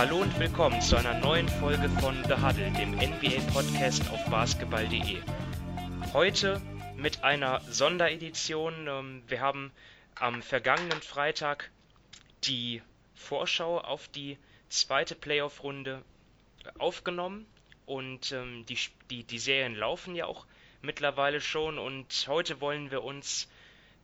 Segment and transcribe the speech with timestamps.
[0.00, 5.18] Hallo und willkommen zu einer neuen Folge von The Huddle, dem NBA-Podcast auf basketball.de.
[6.14, 6.58] Heute
[6.96, 8.88] mit einer Sonderedition.
[8.88, 9.70] Ähm, wir haben
[10.14, 11.70] am vergangenen Freitag
[12.44, 12.80] die
[13.14, 14.38] Vorschau auf die
[14.70, 16.02] zweite Playoff-Runde
[16.78, 17.44] aufgenommen
[17.84, 18.78] und ähm, die,
[19.10, 20.46] die, die Serien laufen ja auch
[20.80, 23.50] mittlerweile schon und heute wollen wir uns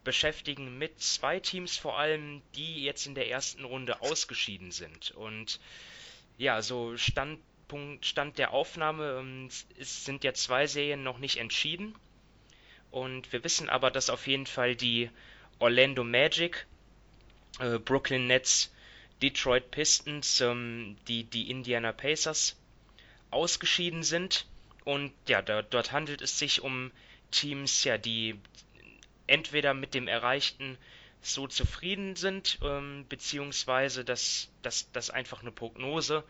[0.07, 5.11] beschäftigen mit zwei Teams vor allem, die jetzt in der ersten Runde ausgeschieden sind.
[5.11, 5.58] Und
[6.39, 9.48] ja, so Standpunkt, Stand der Aufnahme, ähm,
[9.79, 11.95] es sind ja zwei Serien noch nicht entschieden.
[12.93, 15.11] Und wir wissen aber, dass auf jeden Fall die
[15.58, 16.67] Orlando Magic,
[17.59, 18.73] äh, Brooklyn Nets,
[19.20, 22.57] Detroit Pistons, ähm, die, die Indiana Pacers
[23.32, 24.46] ausgeschieden sind.
[24.84, 26.93] Und ja, da, dort handelt es sich um
[27.32, 28.39] Teams, ja, die
[29.26, 30.79] entweder mit dem Erreichten
[31.21, 36.25] so zufrieden sind, ähm, beziehungsweise dass, dass einfach eine Prognose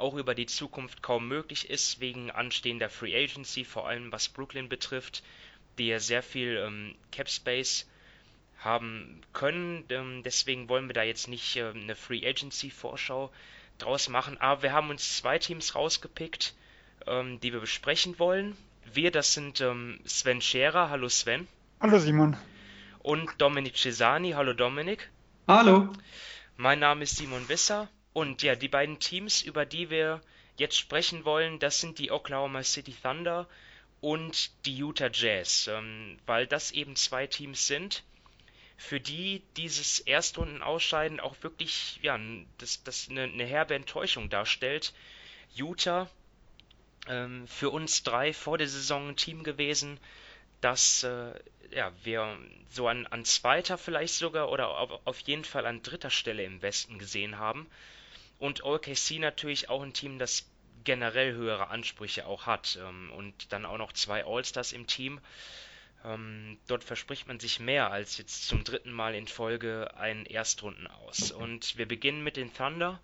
[0.00, 4.68] auch über die Zukunft kaum möglich ist, wegen anstehender Free Agency, vor allem was Brooklyn
[4.68, 5.22] betrifft,
[5.78, 7.86] die ja sehr viel ähm, Cap Space
[8.58, 9.84] haben können.
[9.90, 13.30] Ähm, deswegen wollen wir da jetzt nicht äh, eine Free Agency Vorschau
[13.78, 16.54] draus machen, aber wir haben uns zwei Teams rausgepickt,
[17.06, 18.56] ähm, die wir besprechen wollen.
[18.92, 20.90] Wir, das sind ähm, Sven Scherer.
[20.90, 21.46] Hallo Sven.
[21.82, 22.36] Hallo Simon.
[22.98, 24.32] Und Dominik Cesani.
[24.32, 25.08] Hallo Dominik.
[25.48, 25.90] Hallo.
[26.58, 27.88] Mein Name ist Simon Wisser.
[28.12, 30.20] Und ja, die beiden Teams, über die wir
[30.58, 33.48] jetzt sprechen wollen, das sind die Oklahoma City Thunder
[34.02, 38.02] und die Utah Jazz, ähm, weil das eben zwei Teams sind,
[38.76, 42.20] für die dieses Erstrundenausscheiden auch wirklich ja,
[42.58, 44.92] das, das eine, eine herbe Enttäuschung darstellt.
[45.54, 46.10] Utah
[47.08, 49.98] ähm, für uns drei vor der Saison ein Team gewesen,
[50.60, 51.32] das äh,
[51.70, 56.10] ja, wir so an, an zweiter vielleicht sogar oder auf, auf jeden Fall an dritter
[56.10, 57.68] Stelle im Westen gesehen haben.
[58.38, 60.46] Und OKC natürlich auch ein Team, das
[60.84, 62.78] generell höhere Ansprüche auch hat.
[62.80, 65.20] Ähm, und dann auch noch zwei All-Stars im Team.
[66.04, 70.86] Ähm, dort verspricht man sich mehr als jetzt zum dritten Mal in Folge einen Erstrunden
[70.86, 71.30] aus.
[71.30, 73.00] Und wir beginnen mit den Thunder.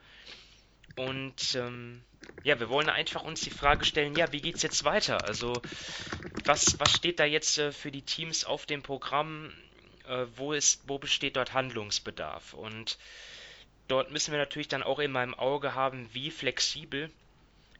[0.95, 2.03] Und ähm,
[2.43, 5.25] ja, wir wollen einfach uns die Frage stellen, ja, wie geht's jetzt weiter?
[5.25, 5.53] Also,
[6.45, 9.53] was, was steht da jetzt äh, für die Teams auf dem Programm?
[10.09, 12.55] Äh, wo, ist, wo besteht dort Handlungsbedarf?
[12.55, 12.99] Und
[13.89, 17.11] dort müssen wir natürlich dann auch immer im Auge haben, wie flexibel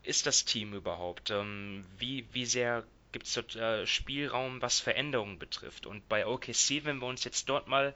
[0.03, 1.31] ist das Team überhaupt?
[1.31, 5.87] Ähm, wie, wie sehr gibt es dort äh, Spielraum, was Veränderungen betrifft?
[5.87, 7.95] Und bei OKC, wenn wir uns jetzt dort mal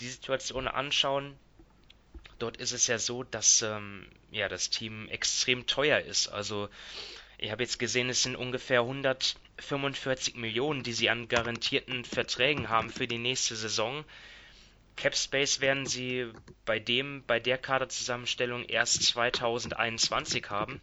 [0.00, 1.38] die Situation anschauen,
[2.38, 6.28] dort ist es ja so, dass ähm, ja, das Team extrem teuer ist.
[6.28, 6.68] Also
[7.38, 12.90] ich habe jetzt gesehen, es sind ungefähr 145 Millionen, die sie an garantierten Verträgen haben
[12.90, 14.04] für die nächste Saison.
[14.96, 16.30] Capspace werden sie
[16.64, 20.80] bei dem, bei der Kaderzusammenstellung erst 2021 haben.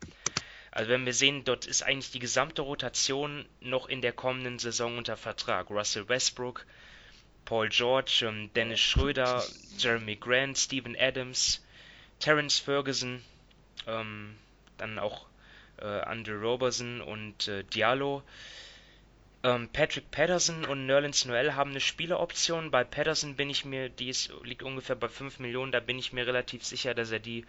[0.71, 4.97] Also wenn wir sehen, dort ist eigentlich die gesamte Rotation noch in der kommenden Saison
[4.97, 5.69] unter Vertrag.
[5.69, 6.65] Russell Westbrook,
[7.51, 9.43] Paul George, ähm, Dennis Schröder,
[9.77, 11.61] Jeremy Grant, Steven Adams,
[12.17, 13.21] Terence Ferguson,
[13.87, 14.37] ähm,
[14.77, 15.25] dann auch
[15.75, 18.23] äh, Andrew Roberson und äh, Diallo.
[19.43, 22.71] Ähm, Patrick Patterson und Nerlens Noel haben eine Spieleroption.
[22.71, 26.13] Bei Patterson bin ich mir, die ist, liegt ungefähr bei 5 Millionen, da bin ich
[26.13, 27.45] mir relativ sicher, dass er die,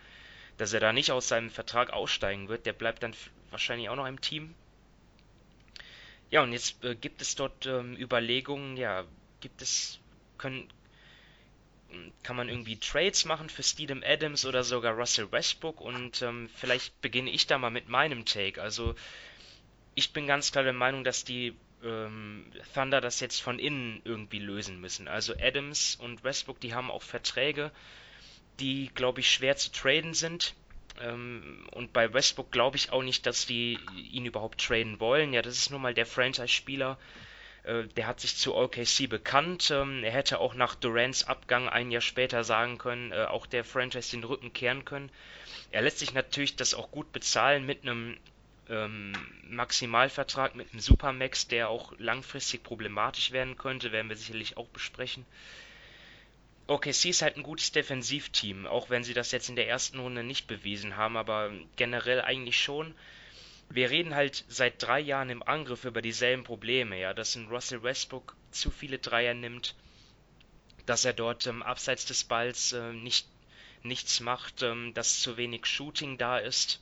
[0.57, 2.67] dass er da nicht aus seinem Vertrag aussteigen wird.
[2.67, 3.15] Der bleibt dann
[3.51, 4.57] wahrscheinlich auch noch im Team.
[6.33, 9.05] Ja, und jetzt äh, gibt es dort ähm, Überlegungen, ja,
[9.43, 10.01] gibt es,
[10.39, 10.69] können,
[12.23, 16.99] kann man irgendwie Trades machen für Steven Adams oder sogar Russell Westbrook und ähm, vielleicht
[17.03, 18.63] beginne ich da mal mit meinem Take.
[18.63, 18.95] Also
[19.95, 21.55] ich bin ganz klar der Meinung, dass die
[21.85, 25.09] ähm, Thunder das jetzt von innen irgendwie lösen müssen.
[25.09, 27.71] Also Adams und Westbrook, die haben auch Verträge,
[28.61, 30.55] die, glaube ich, schwer zu traden sind.
[31.01, 33.79] Ähm, und bei Westbrook glaube ich auch nicht, dass die
[34.11, 35.33] ihn überhaupt traden wollen.
[35.33, 36.99] Ja, das ist nun mal der Franchise-Spieler,
[37.65, 39.71] der hat sich zu OKC bekannt.
[39.71, 43.65] Ähm, er hätte auch nach Durants Abgang ein Jahr später sagen können, äh, auch der
[43.65, 45.11] Franchise den Rücken kehren können.
[45.71, 48.17] Er lässt sich natürlich das auch gut bezahlen mit einem
[48.69, 49.13] ähm,
[49.49, 55.25] Maximalvertrag, mit einem Supermax, der auch langfristig problematisch werden könnte, werden wir sicherlich auch besprechen.
[56.67, 60.23] OKC ist halt ein gutes Defensivteam, auch wenn sie das jetzt in der ersten Runde
[60.23, 62.95] nicht bewiesen haben, aber generell eigentlich schon
[63.71, 67.83] wir reden halt seit drei Jahren im Angriff über dieselben Probleme, ja, dass ein Russell
[67.83, 69.75] Westbrook zu viele Dreier nimmt,
[70.87, 73.27] dass er dort ähm, abseits des Balls äh, nicht,
[73.83, 76.81] nichts macht, ähm, dass zu wenig Shooting da ist.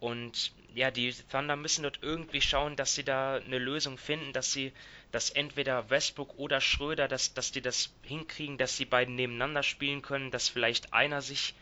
[0.00, 4.52] Und ja, die Thunder müssen dort irgendwie schauen, dass sie da eine Lösung finden, dass
[4.52, 4.72] sie,
[5.12, 10.02] dass entweder Westbrook oder Schröder, dass, dass die das hinkriegen, dass die beiden nebeneinander spielen
[10.02, 11.54] können, dass vielleicht einer sich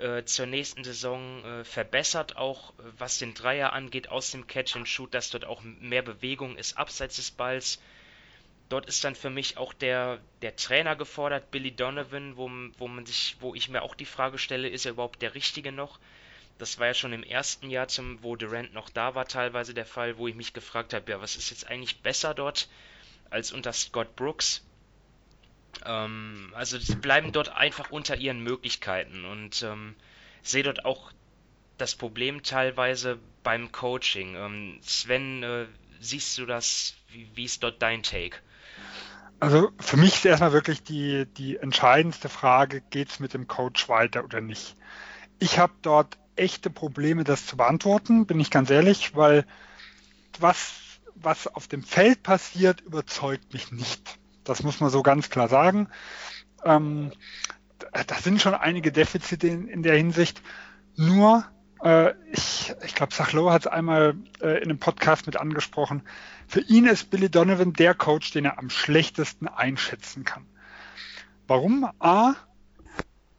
[0.00, 4.76] äh, zur nächsten Saison äh, verbessert, auch äh, was den Dreier angeht, aus dem Catch
[4.76, 7.80] and Shoot, dass dort auch mehr Bewegung ist abseits des Balls.
[8.68, 12.48] Dort ist dann für mich auch der, der Trainer gefordert, Billy Donovan, wo,
[12.78, 15.72] wo man sich, wo ich mir auch die Frage stelle, ist er überhaupt der Richtige
[15.72, 15.98] noch?
[16.58, 19.86] Das war ja schon im ersten Jahr, zum, wo Durant noch da war, teilweise der
[19.86, 22.68] Fall, wo ich mich gefragt habe, ja, was ist jetzt eigentlich besser dort
[23.30, 24.62] als unter Scott Brooks?
[25.84, 29.94] Ähm, also sie bleiben dort einfach unter ihren Möglichkeiten und ähm,
[30.42, 31.12] sehe dort auch
[31.78, 34.36] das Problem teilweise beim Coaching.
[34.36, 35.66] Ähm, Sven, äh,
[36.00, 36.94] siehst du das?
[37.08, 38.36] Wie, wie ist dort dein Take?
[39.40, 43.88] Also für mich ist erstmal wirklich die, die entscheidendste Frage, geht es mit dem Coach
[43.88, 44.76] weiter oder nicht?
[45.38, 49.46] Ich habe dort echte Probleme, das zu beantworten, bin ich ganz ehrlich, weil
[50.38, 50.74] was,
[51.14, 54.19] was auf dem Feld passiert, überzeugt mich nicht.
[54.50, 55.88] Das muss man so ganz klar sagen.
[56.64, 57.12] Ähm,
[58.06, 60.42] da sind schon einige Defizite in, in der Hinsicht.
[60.96, 61.44] Nur,
[61.82, 66.02] äh, ich, ich glaube, Sachlo hat es einmal äh, in einem Podcast mit angesprochen.
[66.48, 70.46] Für ihn ist Billy Donovan der Coach, den er am schlechtesten einschätzen kann.
[71.46, 71.88] Warum?
[72.00, 72.34] A,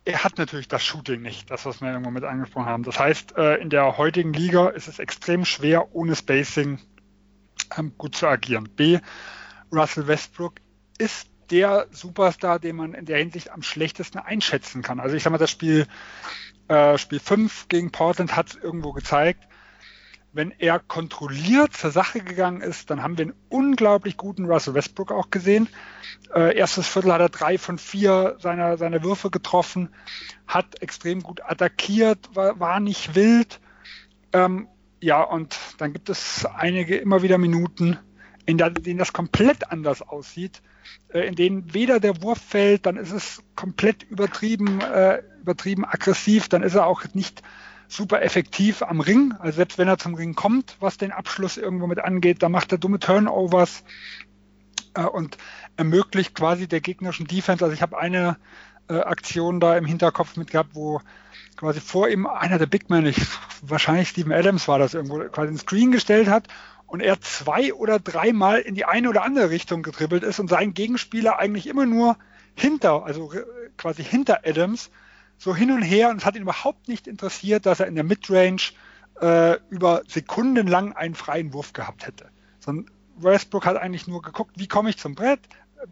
[0.06, 2.84] er hat natürlich das Shooting nicht, das, was wir irgendwo mit angesprochen haben.
[2.84, 6.80] Das heißt, äh, in der heutigen Liga ist es extrem schwer, ohne Spacing
[7.78, 8.70] ähm, gut zu agieren.
[8.76, 9.00] B,
[9.72, 10.56] Russell Westbrook
[11.02, 15.00] ist der Superstar, den man in der Hinsicht am schlechtesten einschätzen kann.
[15.00, 15.88] Also ich sag mal, das Spiel,
[16.68, 19.48] äh, Spiel 5 gegen Portland hat es irgendwo gezeigt.
[20.32, 25.12] Wenn er kontrolliert zur Sache gegangen ist, dann haben wir einen unglaublich guten Russell Westbrook
[25.12, 25.68] auch gesehen.
[26.34, 29.90] Äh, erstes Viertel hat er drei von vier seiner, seiner Würfe getroffen,
[30.48, 33.60] hat extrem gut attackiert, war, war nicht wild.
[34.32, 34.70] Ähm,
[35.02, 37.98] ja, und dann gibt es einige immer wieder Minuten,
[38.46, 40.62] in denen das komplett anders aussieht
[41.14, 46.64] in denen weder der Wurf fällt, dann ist es komplett übertrieben, äh, übertrieben aggressiv, dann
[46.64, 47.42] ist er auch nicht
[47.88, 49.34] super effektiv am Ring.
[49.40, 52.72] Also selbst wenn er zum Ring kommt, was den Abschluss irgendwo mit angeht, dann macht
[52.72, 53.84] er dumme Turnovers
[54.94, 55.38] äh, und
[55.78, 57.64] ermöglicht quasi der gegnerischen Defense.
[57.64, 58.38] Also ich habe eine
[58.88, 61.02] äh, Aktion da im Hinterkopf mit gehabt, wo
[61.58, 63.18] quasi vor ihm einer der Big Men, ich,
[63.62, 66.48] wahrscheinlich Steven Adams war das irgendwo, quasi einen Screen gestellt hat
[66.92, 70.74] und er zwei oder dreimal in die eine oder andere Richtung getribbelt ist und sein
[70.74, 72.18] Gegenspieler eigentlich immer nur
[72.54, 73.32] hinter, also
[73.78, 74.92] quasi hinter Adams,
[75.38, 78.04] so hin und her und es hat ihn überhaupt nicht interessiert, dass er in der
[78.04, 78.74] Midrange
[79.22, 82.30] äh, über Sekunden lang einen freien Wurf gehabt hätte.
[82.60, 85.40] Sondern Westbrook hat eigentlich nur geguckt, wie komme ich zum Brett,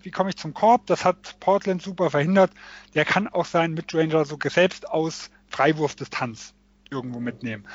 [0.02, 2.52] wie komme ich zum Korb, das hat Portland super verhindert.
[2.94, 6.54] Der kann auch seinen Midranger so selbst aus Freiwurfdistanz
[6.92, 7.66] irgendwo mitnehmen.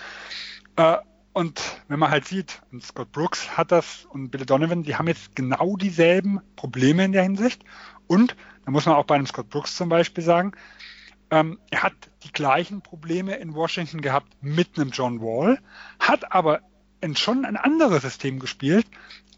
[0.77, 0.99] Äh,
[1.35, 5.35] und wenn man halt sieht, Scott Brooks hat das und Billy Donovan, die haben jetzt
[5.35, 7.65] genau dieselben Probleme in der Hinsicht.
[8.07, 10.53] Und da muss man auch bei einem Scott Brooks zum Beispiel sagen,
[11.33, 15.59] ähm, er hat die gleichen Probleme in Washington gehabt mit einem John Wall,
[15.99, 16.61] hat aber
[17.01, 18.87] in schon ein anderes System gespielt,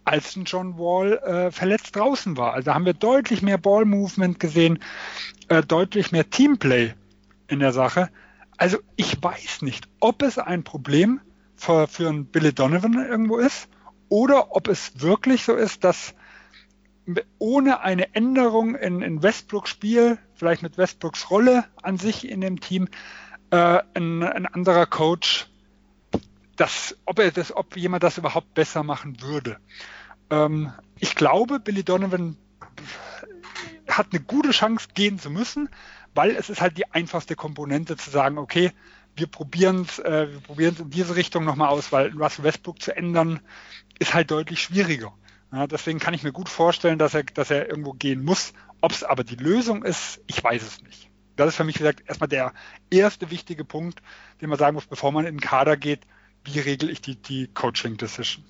[0.04, 2.52] als ein John Wall äh, verletzt draußen war.
[2.52, 4.80] Also haben wir deutlich mehr Ball-Movement gesehen,
[5.48, 6.92] äh, deutlich mehr Teamplay
[7.48, 8.10] in der Sache.
[8.58, 11.22] Also ich weiß nicht, ob es ein Problem
[11.56, 13.68] für, für einen Billy Donovan irgendwo ist
[14.08, 16.14] oder ob es wirklich so ist, dass
[17.38, 22.60] ohne eine Änderung in, in Westbrooks Spiel, vielleicht mit Westbrooks Rolle an sich in dem
[22.60, 22.88] Team,
[23.50, 25.46] äh, ein, ein, anderer Coach,
[26.56, 29.58] das, ob er das, ob jemand das überhaupt besser machen würde.
[30.30, 32.36] Ähm, ich glaube, Billy Donovan
[33.88, 35.68] hat eine gute Chance gehen zu müssen,
[36.14, 38.72] weil es ist halt die einfachste Komponente zu sagen, okay,
[39.16, 42.96] wir probieren es äh, wir probieren in diese Richtung nochmal aus, weil Russell Westbrook zu
[42.96, 43.40] ändern
[43.98, 45.12] ist halt deutlich schwieriger.
[45.52, 48.52] Ja, deswegen kann ich mir gut vorstellen, dass er, dass er irgendwo gehen muss.
[48.80, 51.08] Ob es aber die Lösung ist, ich weiß es nicht.
[51.36, 52.52] Das ist für mich, wie gesagt, erstmal der
[52.90, 54.02] erste wichtige Punkt,
[54.40, 56.00] den man sagen muss, bevor man in den Kader geht,
[56.44, 58.44] wie regel ich die, die Coaching-Decision.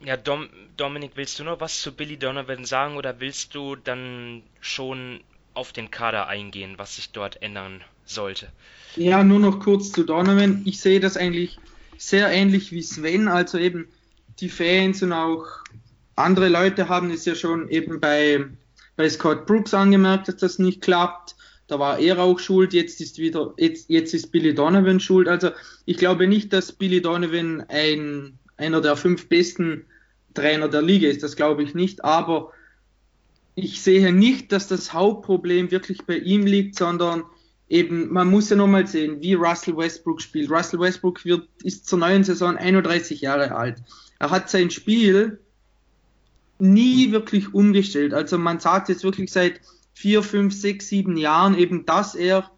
[0.00, 4.42] Ja, Dom, Dominik, willst du noch was zu Billy Donovan sagen oder willst du dann
[4.60, 5.22] schon
[5.54, 8.48] auf den Kader eingehen, was sich dort ändern sollte.
[8.96, 10.62] Ja, nur noch kurz zu Donovan.
[10.64, 11.58] Ich sehe das eigentlich
[11.98, 13.28] sehr ähnlich wie Sven.
[13.28, 13.88] Also eben
[14.40, 15.46] die Fans und auch
[16.16, 18.44] andere Leute haben es ja schon eben bei,
[18.96, 21.34] bei Scott Brooks angemerkt, dass das nicht klappt.
[21.66, 25.28] Da war er auch schuld, jetzt ist wieder, jetzt, jetzt ist Billy Donovan schuld.
[25.28, 25.50] Also
[25.86, 29.86] ich glaube nicht, dass Billy Donovan ein, einer der fünf besten
[30.34, 31.22] Trainer der Liga ist.
[31.22, 32.04] Das glaube ich nicht.
[32.04, 32.52] Aber
[33.54, 37.24] ich sehe nicht, dass das Hauptproblem wirklich bei ihm liegt, sondern
[37.68, 40.50] eben, man muss ja nochmal sehen, wie Russell Westbrook spielt.
[40.50, 43.82] Russell Westbrook wird, ist zur neuen Saison 31 Jahre alt.
[44.18, 45.40] Er hat sein Spiel
[46.58, 48.14] nie wirklich umgestellt.
[48.14, 49.60] Also man sagt jetzt wirklich seit
[49.92, 52.50] vier, fünf, sechs, sieben Jahren eben, dass er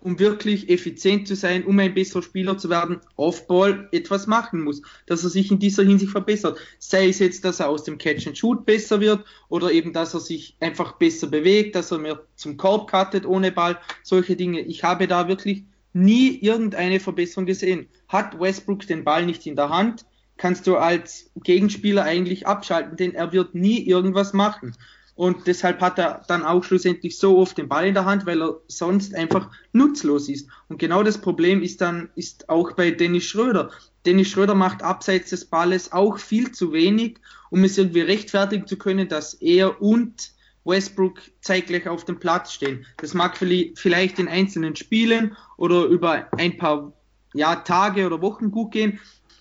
[0.00, 4.82] um wirklich effizient zu sein, um ein besserer Spieler zu werden, Off-Ball etwas machen muss,
[5.06, 6.58] dass er sich in dieser Hinsicht verbessert.
[6.78, 10.56] Sei es jetzt, dass er aus dem Catch-and-Shoot besser wird oder eben, dass er sich
[10.60, 14.60] einfach besser bewegt, dass er mehr zum Korb cuttet ohne Ball, solche Dinge.
[14.60, 17.88] Ich habe da wirklich nie irgendeine Verbesserung gesehen.
[18.08, 23.14] Hat Westbrook den Ball nicht in der Hand, kannst du als Gegenspieler eigentlich abschalten, denn
[23.14, 24.74] er wird nie irgendwas machen.
[25.20, 28.40] Und deshalb hat er dann auch schlussendlich so oft den Ball in der Hand, weil
[28.40, 30.48] er sonst einfach nutzlos ist.
[30.68, 33.70] Und genau das Problem ist dann, ist auch bei Dennis Schröder.
[34.06, 37.18] Dennis Schröder macht abseits des Balles auch viel zu wenig,
[37.50, 40.32] um es irgendwie rechtfertigen zu können, dass er und
[40.64, 42.86] Westbrook zeitgleich auf dem Platz stehen.
[42.96, 46.94] Das mag vielleicht in einzelnen Spielen oder über ein paar
[47.34, 48.98] ja, Tage oder Wochen gut gehen,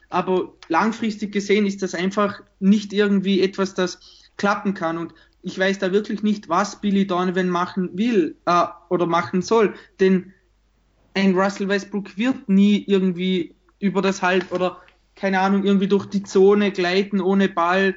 [0.09, 3.99] aber langfristig gesehen ist das einfach nicht irgendwie etwas, das
[4.39, 4.97] klappen kann.
[4.97, 9.73] Und ich weiß da wirklich nicht, was Billy Donovan machen will äh, oder machen soll.
[9.99, 10.33] Denn
[11.13, 14.81] ein Russell Westbrook wird nie irgendwie über das Halb oder
[15.15, 17.95] keine Ahnung, irgendwie durch die Zone gleiten ohne Ball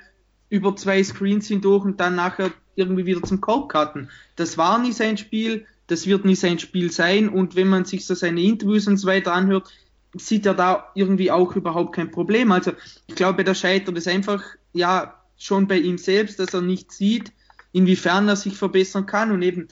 [0.49, 4.11] über zwei Screens hindurch und dann nachher irgendwie wieder zum Korb cutten.
[4.37, 8.07] Das war nie sein Spiel, das wird nie sein Spiel sein und wenn man sich
[8.07, 9.73] so seine Interviews und so weiter anhört,
[10.15, 12.53] sieht er da irgendwie auch überhaupt kein Problem.
[12.53, 12.73] Also
[13.07, 17.33] ich glaube, der scheitert ist einfach, ja, schon bei ihm selbst, dass er nicht sieht,
[17.73, 19.69] inwiefern er sich verbessern kann und eben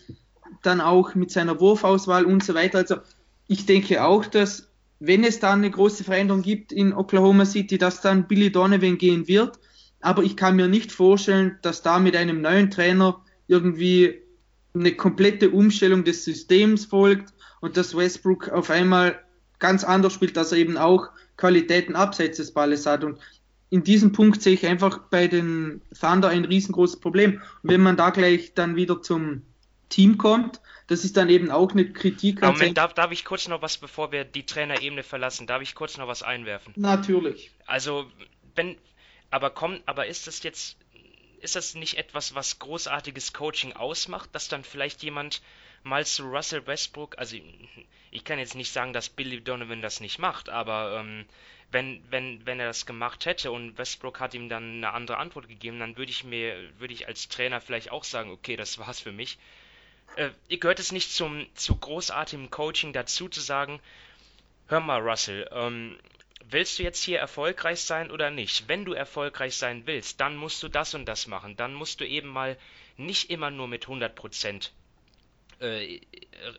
[0.63, 2.79] dann auch mit seiner Wurfauswahl und so weiter.
[2.79, 2.97] Also
[3.47, 8.01] ich denke auch, dass wenn es dann eine große Veränderung gibt in Oklahoma City, dass
[8.01, 9.59] dann Billy Donovan gehen wird.
[10.01, 14.21] Aber ich kann mir nicht vorstellen, dass da mit einem neuen Trainer irgendwie
[14.75, 19.21] eine komplette Umstellung des Systems folgt und dass Westbrook auf einmal
[19.59, 23.05] ganz anders spielt, dass er eben auch Qualitäten abseits des Balles hat.
[23.05, 23.19] Und
[23.71, 27.41] in diesem Punkt sehe ich einfach bei den Thunder ein riesengroßes Problem.
[27.63, 29.43] Und wenn man da gleich dann wieder zum
[29.89, 32.43] Team kommt, das ist dann eben auch eine Kritik.
[32.43, 35.77] An Moment, darf, darf ich kurz noch was, bevor wir die Trainerebene verlassen, darf ich
[35.77, 36.75] kurz noch was einwerfen?
[36.77, 37.53] Natürlich.
[37.67, 38.11] Also,
[38.57, 38.77] wenn,
[39.31, 40.77] aber kommt, aber ist das jetzt,
[41.41, 45.43] ist das nicht etwas, was großartiges Coaching ausmacht, dass dann vielleicht jemand
[45.85, 47.37] mal zu Russell Westbrook, also
[48.11, 51.25] ich kann jetzt nicht sagen, dass Billy Donovan das nicht macht, aber ähm,
[51.73, 55.49] wenn, wenn, wenn er das gemacht hätte und Westbrook hat ihm dann eine andere Antwort
[55.49, 59.01] gegeben, dann würde ich mir, würde ich als Trainer vielleicht auch sagen, okay, das war's
[59.01, 59.39] für mich.
[60.17, 63.81] Äh, gehört es nicht zum, zu großartigem Coaching dazu zu sagen,
[64.67, 65.99] hör mal, Russell, ähm,
[66.45, 68.69] willst du jetzt hier erfolgreich sein oder nicht?
[68.69, 71.57] Wenn du erfolgreich sein willst, dann musst du das und das machen.
[71.57, 72.59] Dann musst du eben mal
[72.97, 74.73] nicht immer nur mit 100 Prozent
[75.61, 76.01] äh,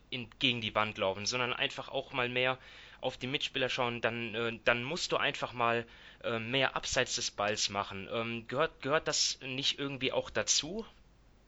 [0.10, 2.58] in, gegen die Wand laufen, sondern einfach auch mal mehr
[3.01, 5.86] auf die Mitspieler schauen, dann, äh, dann musst du einfach mal
[6.24, 8.08] äh, mehr abseits des Balls machen.
[8.13, 10.86] Ähm, gehört, gehört das nicht irgendwie auch dazu,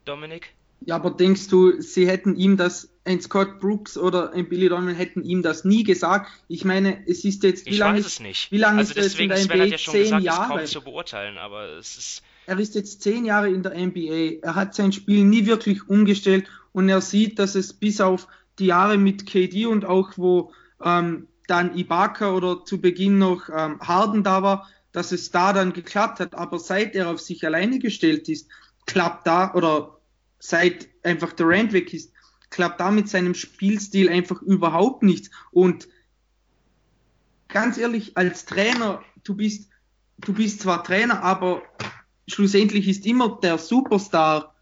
[0.05, 0.53] Dominik?
[0.85, 4.95] Ja, aber denkst du, sie hätten ihm das, ein Scott Brooks oder ein Billy Donovan
[4.95, 6.29] hätten ihm das nie gesagt?
[6.47, 8.51] Ich meine, es ist jetzt, wie lange ist, nicht.
[8.51, 9.65] Wie lange also ist deswegen, es in der NBA?
[9.65, 10.57] Ja schon zehn gesagt, Jahre.
[10.57, 12.23] kaum zu beurteilen, aber es ist.
[12.45, 14.41] Er ist jetzt zehn Jahre in der NBA.
[14.41, 18.27] Er hat sein Spiel nie wirklich umgestellt und er sieht, dass es bis auf
[18.59, 20.51] die Jahre mit KD und auch wo
[20.83, 25.73] ähm, dann Ibaka oder zu Beginn noch ähm, Harden da war, dass es da dann
[25.73, 26.35] geklappt hat.
[26.35, 28.49] Aber seit er auf sich alleine gestellt ist,
[28.85, 29.99] klappt da oder
[30.39, 32.11] seit einfach der Rand weg ist,
[32.49, 35.29] klappt da mit seinem Spielstil einfach überhaupt nichts.
[35.51, 35.87] Und
[37.47, 39.69] ganz ehrlich, als Trainer, du bist,
[40.19, 41.63] du bist zwar Trainer, aber
[42.27, 44.52] schlussendlich ist immer der Superstar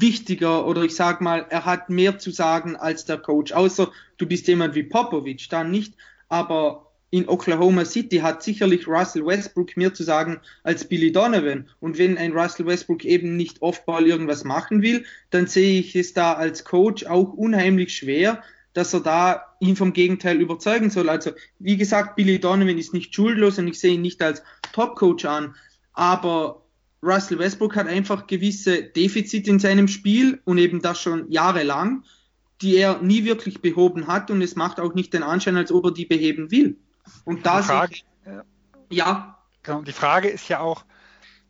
[0.00, 3.52] wichtiger oder ich sag mal, er hat mehr zu sagen als der Coach.
[3.52, 5.94] Außer du bist jemand wie Popovic, dann nicht.
[6.28, 11.68] Aber in Oklahoma City hat sicherlich Russell Westbrook mehr zu sagen als Billy Donovan.
[11.78, 16.14] Und wenn ein Russell Westbrook eben nicht Offball irgendwas machen will, dann sehe ich es
[16.14, 21.10] da als Coach auch unheimlich schwer, dass er da ihn vom Gegenteil überzeugen soll.
[21.10, 25.26] Also, wie gesagt, Billy Donovan ist nicht schuldlos und ich sehe ihn nicht als Top-Coach
[25.26, 25.54] an.
[25.92, 26.61] Aber
[27.02, 32.04] Russell Westbrook hat einfach gewisse Defizite in seinem Spiel und eben das schon jahrelang,
[32.60, 35.86] die er nie wirklich behoben hat und es macht auch nicht den Anschein, als ob
[35.86, 36.78] er die beheben will.
[37.24, 38.04] Und da die Frage, ich,
[38.90, 39.38] ja.
[39.64, 40.84] Genau, die Frage ist ja auch,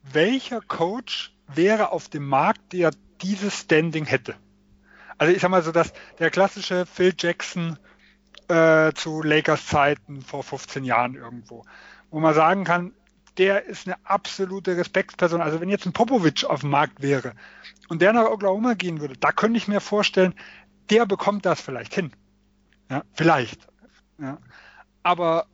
[0.02, 2.90] welcher Coach wäre auf dem Markt, der
[3.20, 4.34] dieses Standing hätte?
[5.18, 7.78] Also ich sag mal so, dass der klassische Phil Jackson
[8.48, 11.64] äh, zu Lakers Zeiten vor 15 Jahren irgendwo,
[12.10, 12.92] wo man sagen kann,
[13.38, 15.40] der ist eine absolute Respektsperson.
[15.40, 17.34] Also wenn jetzt ein Popovic auf dem Markt wäre
[17.88, 20.34] und der nach Oklahoma gehen würde, da könnte ich mir vorstellen,
[20.90, 22.12] der bekommt das vielleicht hin.
[22.90, 23.66] Ja, vielleicht.
[24.18, 24.38] Ja.
[25.02, 25.46] Aber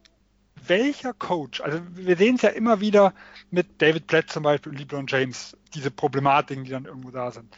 [0.67, 3.15] welcher Coach, also wir sehen es ja immer wieder
[3.51, 7.57] mit David Platt zum Beispiel und LeBron James, diese Problematiken, die dann irgendwo da sind.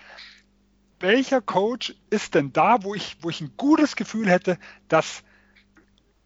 [1.00, 4.58] welcher Coach ist denn da, wo ich, wo ich ein gutes Gefühl hätte,
[4.88, 5.22] dass,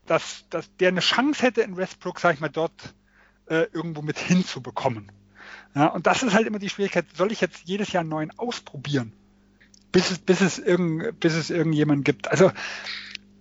[0.04, 2.94] dass, dass der eine Chance hätte, in Westbrook, sag ich mal, dort
[3.46, 5.10] äh, irgendwo mit hinzubekommen.
[5.74, 8.38] Ja, und das ist halt immer die Schwierigkeit, soll ich jetzt jedes Jahr einen neuen
[8.38, 9.12] ausprobieren,
[9.92, 12.28] bis es, bis es, irgend, bis es irgendjemand gibt.
[12.28, 12.50] Also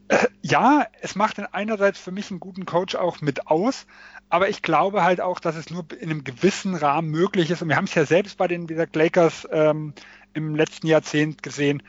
[0.08, 3.86] äh, ja, es macht einerseits für mich einen guten Coach auch mit aus,
[4.30, 7.62] aber ich glaube halt auch, dass es nur in einem gewissen Rahmen möglich ist.
[7.62, 9.94] Und wir haben es ja selbst bei den gesagt, Lakers ähm,
[10.34, 11.84] im letzten Jahrzehnt gesehen,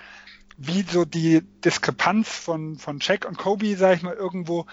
[0.57, 4.67] wie so die Diskrepanz von, von Shaq und Kobe, sage ich mal, irgendwo,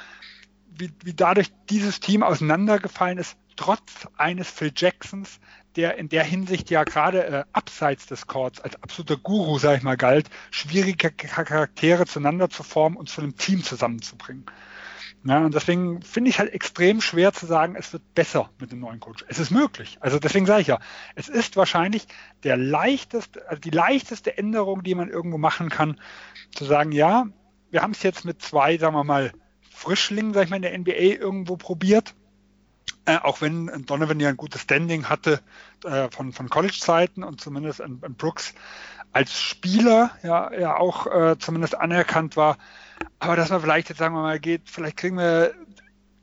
[0.77, 5.39] wie, wie dadurch dieses Team auseinandergefallen ist, trotz eines Phil Jacksons,
[5.75, 9.83] der in der Hinsicht ja gerade äh, abseits des Courts als absoluter Guru, sage ich
[9.83, 14.45] mal, galt, schwierige Charaktere zueinander zu formen und zu einem Team zusammenzubringen.
[15.23, 18.79] Ja, und deswegen finde ich halt extrem schwer zu sagen, es wird besser mit dem
[18.79, 19.23] neuen Coach.
[19.27, 19.97] Es ist möglich.
[20.01, 20.79] Also deswegen sage ich ja,
[21.13, 22.07] es ist wahrscheinlich
[22.43, 25.99] der leichteste, also die leichteste Änderung, die man irgendwo machen kann,
[26.55, 27.27] zu sagen, ja,
[27.69, 29.31] wir haben es jetzt mit zwei, sagen wir mal,
[29.81, 32.13] Frischlingen, sag ich mal, in der NBA irgendwo probiert.
[33.05, 35.41] Äh, auch wenn Donovan ja ein gutes Standing hatte
[35.83, 38.53] äh, von, von College-Zeiten und zumindest an, an, Brooks
[39.11, 42.57] als Spieler ja, ja auch äh, zumindest anerkannt war.
[43.17, 45.55] Aber dass man vielleicht jetzt, sagen wir mal, geht, vielleicht kriegen wir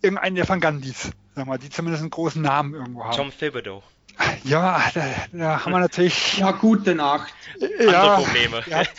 [0.02, 3.16] irgendeinen der Van Gandhis, sagen wir mal, die zumindest einen großen Namen irgendwo haben.
[3.16, 3.82] Tom Thibodeau.
[4.44, 6.38] Ja, da, da haben wir natürlich.
[6.38, 7.32] Ja, gute Nacht.
[7.58, 8.62] Ja, Andere Probleme.
[8.66, 8.90] Der hat,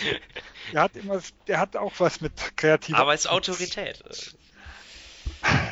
[0.74, 3.00] der hat, immer, der hat auch was mit kreativer.
[3.00, 4.04] Aber als Autorität.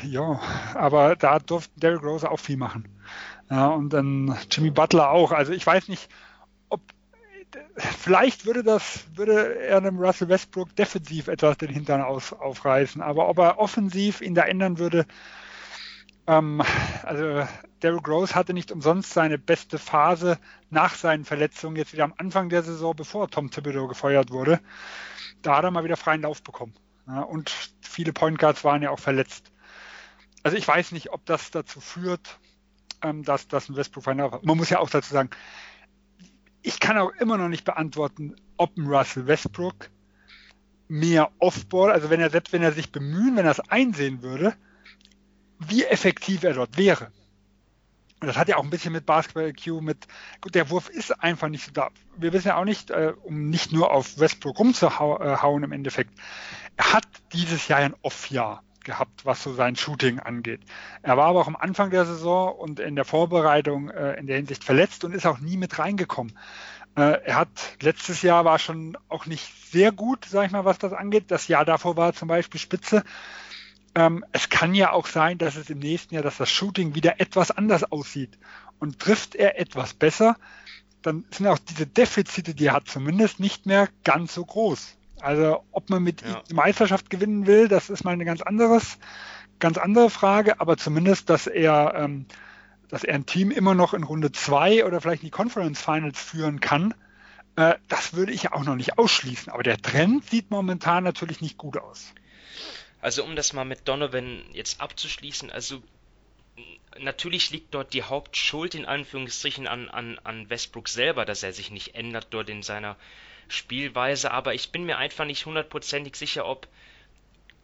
[0.03, 0.39] Ja,
[0.73, 2.87] aber da durfte Derrick Rose auch viel machen.
[3.49, 5.31] Ja, und dann Jimmy Butler auch.
[5.31, 6.09] Also ich weiß nicht,
[6.69, 6.81] ob
[7.77, 13.27] vielleicht würde das, würde er einem Russell Westbrook defensiv etwas den Hintern aus, aufreißen, aber
[13.29, 15.05] ob er offensiv ihn da ändern würde,
[16.27, 16.61] ähm,
[17.03, 17.47] also
[17.81, 20.37] Derrick Rose hatte nicht umsonst seine beste Phase
[20.69, 24.59] nach seinen Verletzungen, jetzt wieder am Anfang der Saison, bevor Tom Thibodeau gefeuert wurde.
[25.41, 26.73] Da hat er mal wieder freien Lauf bekommen.
[27.07, 29.51] Ja, und viele Point Guards waren ja auch verletzt.
[30.43, 32.39] Also ich weiß nicht, ob das dazu führt,
[33.01, 34.45] ähm, dass, dass ein Westbrook hat.
[34.45, 35.29] Man muss ja auch dazu sagen,
[36.61, 39.89] ich kann auch immer noch nicht beantworten, ob ein Russell Westbrook
[40.87, 44.55] mehr Offball, also wenn er selbst wenn er sich bemühen, wenn er es einsehen würde,
[45.59, 47.11] wie effektiv er dort wäre.
[48.19, 50.07] Und das hat ja auch ein bisschen mit Basketball-IQ, mit,
[50.41, 51.89] gut, der Wurf ist einfach nicht so da.
[52.17, 56.17] Wir wissen ja auch nicht, äh, um nicht nur auf Westbrook rumzuhauen im Endeffekt.
[56.77, 60.61] Er hat dieses Jahr ein Off-Jahr gehabt, was so sein Shooting angeht.
[61.03, 64.37] Er war aber auch am Anfang der Saison und in der Vorbereitung äh, in der
[64.37, 66.33] Hinsicht verletzt und ist auch nie mit reingekommen.
[66.95, 67.49] Äh, er hat
[67.81, 71.25] letztes Jahr war schon auch nicht sehr gut, sag ich mal, was das angeht.
[71.27, 73.03] Das Jahr davor war zum Beispiel Spitze.
[73.93, 77.19] Ähm, es kann ja auch sein, dass es im nächsten Jahr, dass das Shooting wieder
[77.19, 78.39] etwas anders aussieht.
[78.79, 80.37] Und trifft er etwas besser,
[81.01, 84.96] dann sind auch diese Defizite, die er hat, zumindest nicht mehr ganz so groß.
[85.21, 86.41] Also ob man mit ja.
[86.49, 88.97] die Meisterschaft gewinnen will, das ist mal eine ganz anderes,
[89.59, 92.25] ganz andere Frage, aber zumindest, dass er, ähm,
[92.89, 96.21] dass er ein Team immer noch in Runde 2 oder vielleicht in die Conference Finals
[96.21, 96.93] führen kann,
[97.55, 99.51] äh, das würde ich ja auch noch nicht ausschließen.
[99.51, 102.13] Aber der Trend sieht momentan natürlich nicht gut aus.
[103.01, 105.81] Also um das mal mit Donovan jetzt abzuschließen, also
[106.99, 111.71] natürlich liegt dort die Hauptschuld in Anführungsstrichen an, an, an Westbrook selber, dass er sich
[111.71, 112.95] nicht ändert dort in seiner
[113.49, 116.67] Spielweise, aber ich bin mir einfach nicht hundertprozentig sicher, ob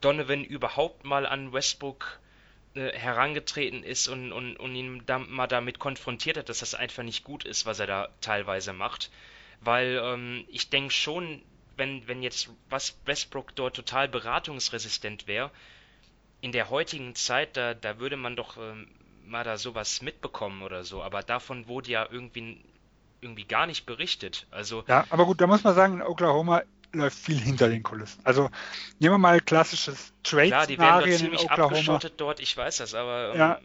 [0.00, 2.20] Donovan überhaupt mal an Westbrook
[2.74, 7.02] äh, herangetreten ist und, und, und ihn da, mal damit konfrontiert hat, dass das einfach
[7.02, 9.10] nicht gut ist, was er da teilweise macht.
[9.60, 11.42] Weil ähm, ich denke schon,
[11.76, 15.50] wenn, wenn jetzt was Westbrook dort total beratungsresistent wäre,
[16.40, 18.88] in der heutigen Zeit, da, da würde man doch ähm,
[19.24, 21.02] mal da sowas mitbekommen oder so.
[21.02, 22.60] Aber davon wurde ja irgendwie
[23.20, 24.46] irgendwie gar nicht berichtet.
[24.50, 28.20] Also ja, aber gut, da muss man sagen, in Oklahoma läuft viel hinter den Kulissen.
[28.24, 28.50] Also
[28.98, 32.94] nehmen wir mal klassisches Trade Klar, die werden dort ziemlich abgeschottet dort, ich weiß das,
[32.94, 33.60] aber ähm, ja,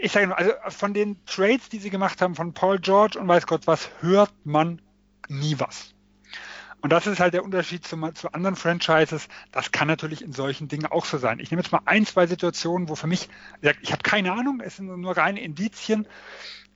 [0.00, 3.26] ich sage nur, also von den Trades, die sie gemacht haben von Paul George und
[3.28, 4.80] weiß Gott was, hört man
[5.28, 5.94] nie was.
[6.84, 9.28] Und das ist halt der Unterschied zu, zu, anderen Franchises.
[9.52, 11.40] Das kann natürlich in solchen Dingen auch so sein.
[11.40, 13.30] Ich nehme jetzt mal ein, zwei Situationen, wo für mich,
[13.80, 16.06] ich habe keine Ahnung, es sind nur reine Indizien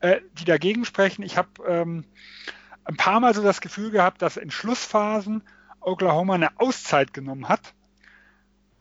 [0.00, 1.22] äh, die dagegen sprechen.
[1.22, 2.04] Ich habe ähm,
[2.84, 5.42] ein paar Mal so das Gefühl gehabt, dass in Schlussphasen
[5.80, 7.74] Oklahoma eine Auszeit genommen hat,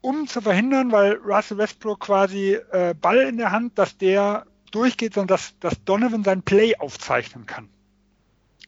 [0.01, 5.13] um zu verhindern, weil Russell Westbrook quasi äh, Ball in der Hand, dass der durchgeht,
[5.13, 7.69] sondern dass, dass Donovan sein Play aufzeichnen kann.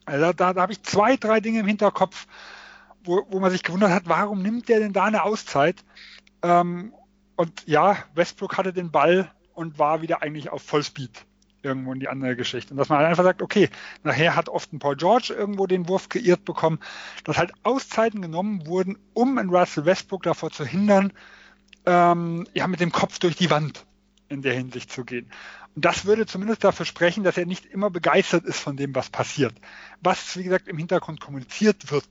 [0.06, 2.26] Also da, da habe ich zwei, drei Dinge im Hinterkopf,
[3.04, 5.84] wo, wo man sich gewundert hat, warum nimmt der denn da eine Auszeit?
[6.42, 6.94] Ähm,
[7.36, 11.26] und ja, Westbrook hatte den Ball und war wieder eigentlich auf Vollspeed
[11.62, 12.72] irgendwo in die andere Geschichte.
[12.72, 13.70] Und dass man halt einfach sagt, okay,
[14.04, 16.80] nachher hat oft ein Paul George irgendwo den Wurf kreiert bekommen,
[17.24, 21.14] dass halt Auszeiten genommen wurden, um in Russell Westbrook davor zu hindern,
[21.86, 23.86] ähm, ja, mit dem Kopf durch die Wand
[24.30, 25.32] in der Hinsicht zu gehen.
[25.76, 29.10] Und das würde zumindest dafür sprechen, dass er nicht immer begeistert ist von dem, was
[29.10, 29.54] passiert.
[30.02, 32.08] Was, wie gesagt, im Hintergrund kommuniziert wird,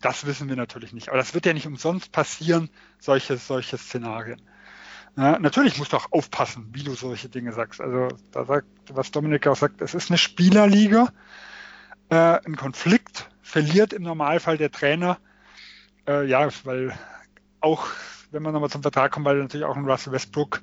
[0.00, 1.08] das wissen wir natürlich nicht.
[1.08, 4.40] Aber das wird ja nicht umsonst passieren, solche, solche Szenarien.
[5.16, 7.80] Ja, natürlich musst du auch aufpassen, wie du solche Dinge sagst.
[7.80, 11.12] Also da sagt, was Dominik auch sagt, es ist eine Spielerliga.
[12.08, 15.18] Äh, ein Konflikt verliert im Normalfall der Trainer.
[16.08, 16.98] Äh, ja, weil
[17.60, 17.86] auch,
[18.32, 20.62] wenn man nochmal zum Vertrag kommt, weil natürlich auch ein Russell Westbrook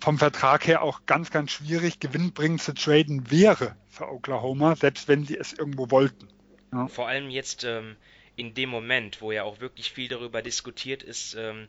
[0.00, 5.24] vom Vertrag her auch ganz, ganz schwierig gewinnbringend zu traden wäre für Oklahoma, selbst wenn
[5.24, 6.28] sie es irgendwo wollten.
[6.72, 6.86] Ja.
[6.88, 7.96] Vor allem jetzt ähm,
[8.36, 11.68] in dem Moment, wo ja auch wirklich viel darüber diskutiert ist, ähm,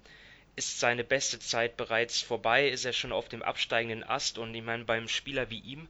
[0.60, 4.62] ist seine beste Zeit bereits vorbei, ist er schon auf dem absteigenden Ast und ich
[4.62, 5.88] meine, beim Spieler wie ihm,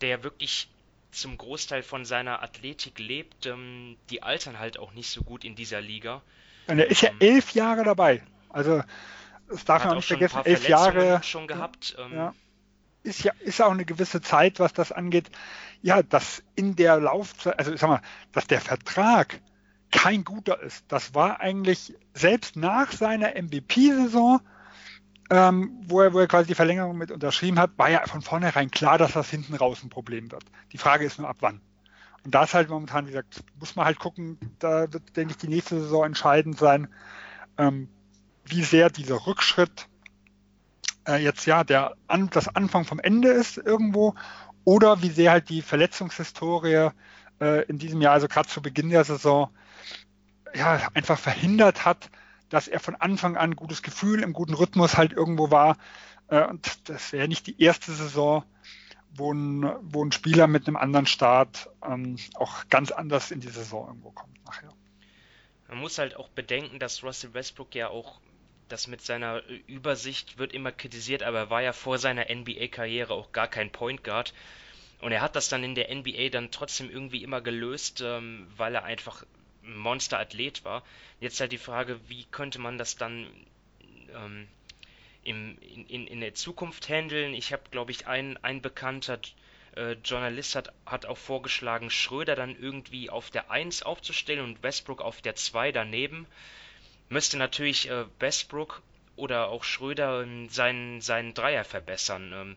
[0.00, 0.68] der wirklich
[1.12, 5.54] zum Großteil von seiner Athletik lebt, ähm, die altern halt auch nicht so gut in
[5.54, 6.22] dieser Liga.
[6.66, 8.20] Und er ist ja ähm, elf Jahre dabei.
[8.48, 8.82] Also
[9.48, 11.96] das darf man auch nicht vergessen, elf Jahre schon gehabt.
[11.96, 12.34] Ähm, ja,
[13.04, 15.30] ist ja ist auch eine gewisse Zeit, was das angeht.
[15.82, 19.40] Ja, dass in der Laufzeit, also ich sag mal, dass der Vertrag
[19.90, 20.84] kein guter ist.
[20.88, 24.40] Das war eigentlich selbst nach seiner MVP-Saison,
[25.30, 28.70] ähm, wo, er, wo er quasi die Verlängerung mit unterschrieben hat, war ja von vornherein
[28.70, 30.44] klar, dass das hinten raus ein Problem wird.
[30.72, 31.60] Die Frage ist nur ab wann.
[32.24, 35.38] Und da ist halt momentan, wie gesagt, muss man halt gucken, da wird, denke ich,
[35.38, 36.88] die nächste Saison entscheidend sein,
[37.58, 37.88] ähm,
[38.44, 39.88] wie sehr dieser Rückschritt
[41.06, 44.14] äh, jetzt ja der an, das Anfang vom Ende ist irgendwo
[44.64, 46.90] oder wie sehr halt die Verletzungshistorie
[47.40, 49.48] äh, in diesem Jahr, also gerade zu Beginn der Saison,
[50.54, 52.10] ja, einfach verhindert hat,
[52.48, 55.76] dass er von Anfang an gutes Gefühl im guten Rhythmus halt irgendwo war.
[56.28, 58.44] Äh, und das wäre nicht die erste Saison,
[59.12, 63.48] wo ein, wo ein Spieler mit einem anderen Start ähm, auch ganz anders in die
[63.48, 64.72] Saison irgendwo kommt nachher.
[65.68, 68.20] Man muss halt auch bedenken, dass Russell Westbrook ja auch
[68.68, 73.32] das mit seiner Übersicht wird immer kritisiert, aber er war ja vor seiner NBA-Karriere auch
[73.32, 74.32] gar kein Point Guard.
[75.00, 78.74] Und er hat das dann in der NBA dann trotzdem irgendwie immer gelöst, ähm, weil
[78.74, 79.24] er einfach
[79.62, 80.82] Monsterathlet war.
[81.20, 83.26] Jetzt halt die Frage, wie könnte man das dann
[84.14, 84.48] ähm,
[85.22, 87.34] im, in, in der Zukunft handeln?
[87.34, 89.20] Ich habe, glaube ich, ein, ein bekannter
[89.76, 95.00] äh, Journalist hat, hat auch vorgeschlagen, Schröder dann irgendwie auf der 1 aufzustellen und Westbrook
[95.00, 96.26] auf der 2 daneben.
[97.08, 98.82] Müsste natürlich äh, Westbrook
[99.16, 102.32] oder auch Schröder ähm, seinen, seinen Dreier verbessern.
[102.32, 102.56] Ähm,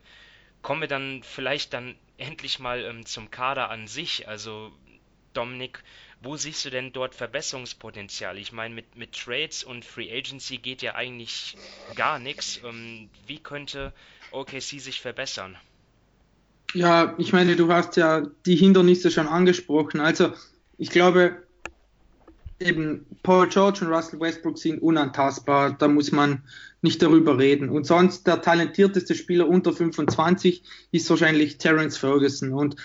[0.61, 4.27] kommen wir dann vielleicht dann endlich mal ähm, zum Kader an sich.
[4.27, 4.71] Also
[5.33, 5.83] Dominik,
[6.23, 8.37] wo siehst du denn dort Verbesserungspotenzial?
[8.37, 11.57] Ich meine, mit, mit Trades und Free Agency geht ja eigentlich
[11.95, 12.59] gar nichts.
[12.63, 13.93] Ähm, wie könnte
[14.31, 15.57] OKC sich verbessern?
[16.73, 19.99] Ja, ich meine, du hast ja die Hindernisse schon angesprochen.
[19.99, 20.33] Also,
[20.77, 21.43] ich glaube,
[22.59, 25.73] eben Paul George und Russell Westbrook sind unantastbar.
[25.77, 26.43] Da muss man
[26.81, 27.69] nicht darüber reden.
[27.69, 32.53] Und sonst der talentierteste Spieler unter 25 ist wahrscheinlich Terence Ferguson.
[32.53, 32.75] Und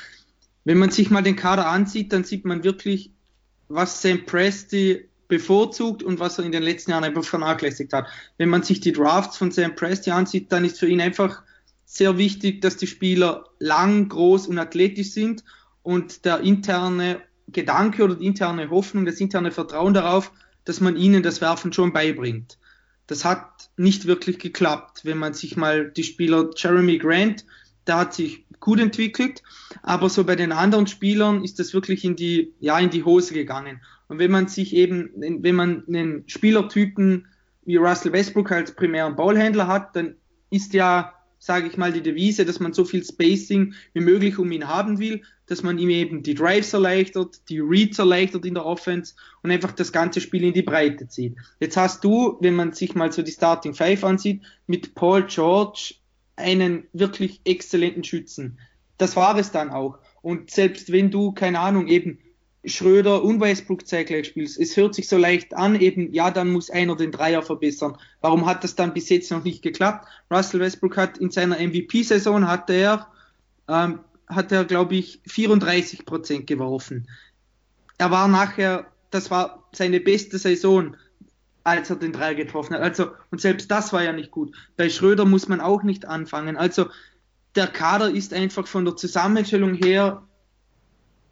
[0.64, 3.12] wenn man sich mal den Kader ansieht, dann sieht man wirklich,
[3.68, 8.06] was Sam Presti bevorzugt und was er in den letzten Jahren einfach vernachlässigt hat.
[8.38, 11.42] Wenn man sich die Drafts von Sam Presti ansieht, dann ist für ihn einfach
[11.84, 15.44] sehr wichtig, dass die Spieler lang, groß und athletisch sind
[15.82, 20.32] und der interne Gedanke oder die interne Hoffnung, das interne Vertrauen darauf,
[20.64, 22.58] dass man ihnen das Werfen schon beibringt.
[23.06, 27.46] Das hat nicht wirklich geklappt, wenn man sich mal die Spieler Jeremy Grant,
[27.86, 29.42] der hat sich gut entwickelt,
[29.82, 33.34] aber so bei den anderen Spielern ist das wirklich in die, ja, in die Hose
[33.34, 33.80] gegangen.
[34.08, 37.26] Und wenn man sich eben, wenn man einen Spielertypen
[37.64, 40.16] wie Russell Westbrook als primären Ballhändler hat, dann
[40.50, 44.50] ist ja, sage ich mal, die Devise, dass man so viel Spacing wie möglich um
[44.50, 48.66] ihn haben will, dass man ihm eben die Drives erleichtert, die Reads erleichtert in der
[48.66, 51.36] Offense und einfach das ganze Spiel in die Breite zieht.
[51.60, 55.94] Jetzt hast du, wenn man sich mal so die Starting Five ansieht, mit Paul George
[56.38, 58.58] einen wirklich exzellenten Schützen.
[58.96, 59.98] Das war es dann auch.
[60.22, 62.18] Und selbst wenn du, keine Ahnung, eben
[62.64, 66.70] Schröder und Westbrook zeitgleich spielst, es hört sich so leicht an, eben, ja, dann muss
[66.70, 67.96] einer den Dreier verbessern.
[68.20, 70.06] Warum hat das dann bis jetzt noch nicht geklappt?
[70.30, 73.06] Russell Westbrook hat in seiner MVP-Saison, hat er,
[73.68, 77.08] ähm, hat er, glaube ich, 34 Prozent geworfen.
[77.96, 80.96] Er war nachher, das war seine beste Saison
[81.68, 82.82] als er den Dreier getroffen hat.
[82.82, 84.54] Also, und selbst das war ja nicht gut.
[84.76, 86.56] Bei Schröder muss man auch nicht anfangen.
[86.56, 86.86] Also,
[87.54, 90.22] der Kader ist einfach von der Zusammenstellung her,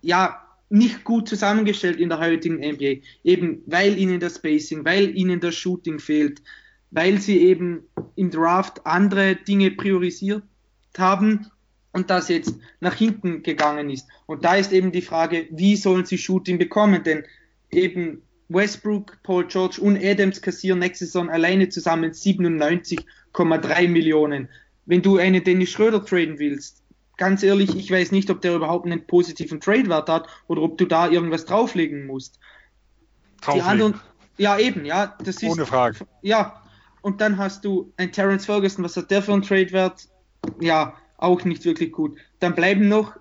[0.02, 3.02] ja, nicht gut zusammengestellt in der heutigen NBA.
[3.22, 6.42] Eben, weil ihnen das Spacing, weil ihnen das Shooting fehlt,
[6.90, 7.84] weil sie eben
[8.16, 10.42] im Draft andere Dinge priorisiert
[10.98, 11.46] haben.
[11.96, 14.06] und das jetzt nach hinten gegangen ist.
[14.26, 17.02] Und da ist eben die Frage, wie sollen sie Shooting bekommen?
[17.02, 17.24] Denn
[17.70, 24.48] eben Westbrook, Paul George und Adams kassieren nächste Saison alleine zusammen 97,3 Millionen.
[24.84, 26.82] Wenn du einen Dennis Schröder traden willst,
[27.16, 30.86] ganz ehrlich, ich weiß nicht, ob der überhaupt einen positiven Trade-Wert hat oder ob du
[30.86, 32.38] da irgendwas drauflegen musst.
[33.40, 33.64] Drauflegen.
[33.64, 34.00] Die anderen,
[34.38, 35.50] ja eben, ja, das ist.
[35.50, 36.06] Ohne Frage.
[36.22, 36.62] Ja,
[37.02, 40.08] und dann hast du ein Terence Ferguson, was hat der für einen Trade-Wert?
[40.60, 42.18] Ja, auch nicht wirklich gut.
[42.38, 43.16] Dann bleiben noch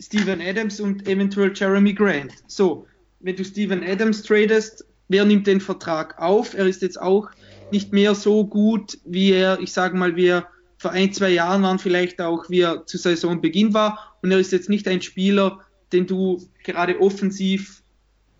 [0.00, 2.32] Steven Adams und eventuell Jeremy Grant.
[2.46, 2.86] So,
[3.22, 6.54] wenn du Steven Adams tradest, wer nimmt den Vertrag auf?
[6.54, 7.30] Er ist jetzt auch
[7.70, 10.46] nicht mehr so gut, wie er, ich sage mal, wie er
[10.78, 14.16] vor ein, zwei Jahren waren, vielleicht auch, wie er zu Saisonbeginn war.
[14.22, 15.60] Und er ist jetzt nicht ein Spieler,
[15.92, 17.82] den du gerade offensiv,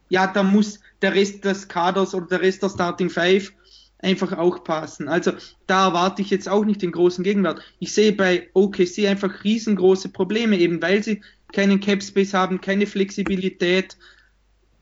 [0.09, 3.53] ja, da muss der Rest des Kaders oder der Rest der Starting Five
[3.99, 5.09] einfach auch passen.
[5.09, 5.33] Also
[5.67, 7.63] da erwarte ich jetzt auch nicht den großen Gegenwert.
[7.79, 12.87] Ich sehe bei OKC einfach riesengroße Probleme, eben weil sie keinen Cap Space haben, keine
[12.87, 13.97] Flexibilität.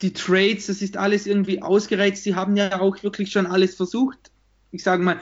[0.03, 2.23] Die Trades, das ist alles irgendwie ausgereizt.
[2.23, 4.31] Sie haben ja auch wirklich schon alles versucht.
[4.71, 5.21] Ich sage mal,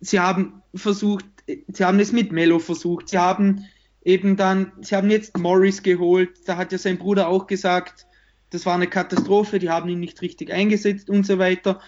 [0.00, 3.08] sie haben versucht, sie haben es mit Melo versucht.
[3.08, 3.64] Sie haben
[4.02, 6.30] eben dann, sie haben jetzt Morris geholt.
[6.46, 8.06] Da hat ja sein Bruder auch gesagt,
[8.50, 11.80] das war eine Katastrophe, die haben ihn nicht richtig eingesetzt und so weiter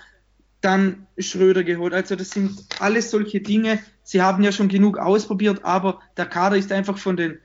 [0.60, 1.94] dann Schröder geholt.
[1.94, 3.78] Also das sind alles solche Dinge.
[4.02, 7.38] Sie haben ja schon genug ausprobiert, aber der Kader ist einfach von den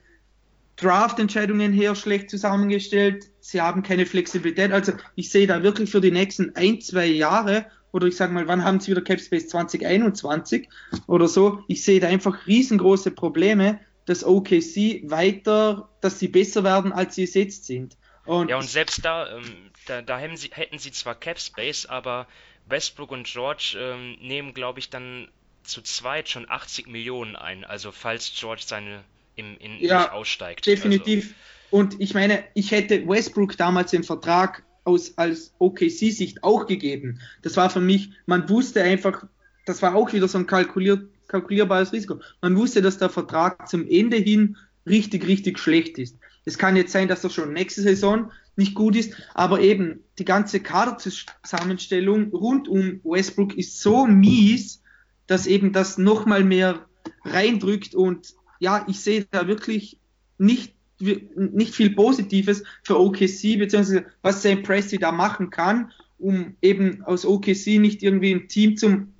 [0.75, 3.29] Draft-Entscheidungen her schlecht zusammengestellt.
[3.47, 4.71] Sie haben keine Flexibilität.
[4.71, 8.47] Also ich sehe da wirklich für die nächsten ein, zwei Jahre oder ich sage mal,
[8.47, 10.67] wann haben sie wieder Capspace 2021
[11.05, 11.63] oder so?
[11.67, 17.25] Ich sehe da einfach riesengroße Probleme, dass OKC weiter, dass sie besser werden, als sie
[17.25, 17.97] es jetzt sind.
[18.25, 22.25] Und ja, und selbst da, ähm, da, da hätten, sie, hätten sie zwar Capspace, aber
[22.65, 25.27] Westbrook und George ähm, nehmen, glaube ich, dann
[25.61, 27.63] zu zweit schon 80 Millionen ein.
[27.63, 29.03] Also falls George seine
[29.35, 30.65] im, in, ja, nicht aussteigt.
[30.65, 31.25] Definitiv.
[31.25, 31.35] Also.
[31.75, 37.19] Und ich meine, ich hätte Westbrook damals den Vertrag aus, als OKC-Sicht auch gegeben.
[37.41, 39.27] Das war für mich, man wusste einfach,
[39.65, 42.21] das war auch wieder so ein kalkuliert, kalkulierbares Risiko.
[42.41, 44.55] Man wusste, dass der Vertrag zum Ende hin
[44.87, 46.15] richtig, richtig schlecht ist.
[46.45, 50.23] Es kann jetzt sein, dass er schon nächste Saison nicht gut ist, aber eben die
[50.23, 54.81] ganze Kaderzusammenstellung rund um Westbrook ist so mies,
[55.27, 56.85] dass eben das nochmal mehr
[57.25, 59.99] reindrückt und ja, ich sehe da wirklich
[60.37, 67.03] nicht, nicht viel Positives für OKC, beziehungsweise was Sam Presti da machen kann, um eben
[67.03, 69.13] aus OKC nicht irgendwie ein Team zum,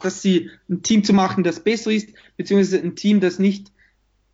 [0.00, 3.72] dass sie ein Team zu machen, das besser ist, beziehungsweise ein Team, das nicht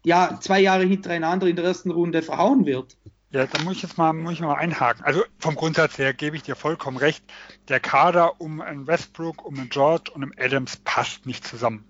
[0.04, 2.96] ja, zwei Jahre hintereinander in der ersten Runde verhauen wird.
[3.30, 5.04] Ja, da muss ich jetzt mal, muss ich mal einhaken.
[5.04, 7.22] Also vom Grundsatz her gebe ich dir vollkommen recht.
[7.68, 11.84] Der Kader um einen Westbrook, um einen George und einen Adams passt nicht zusammen.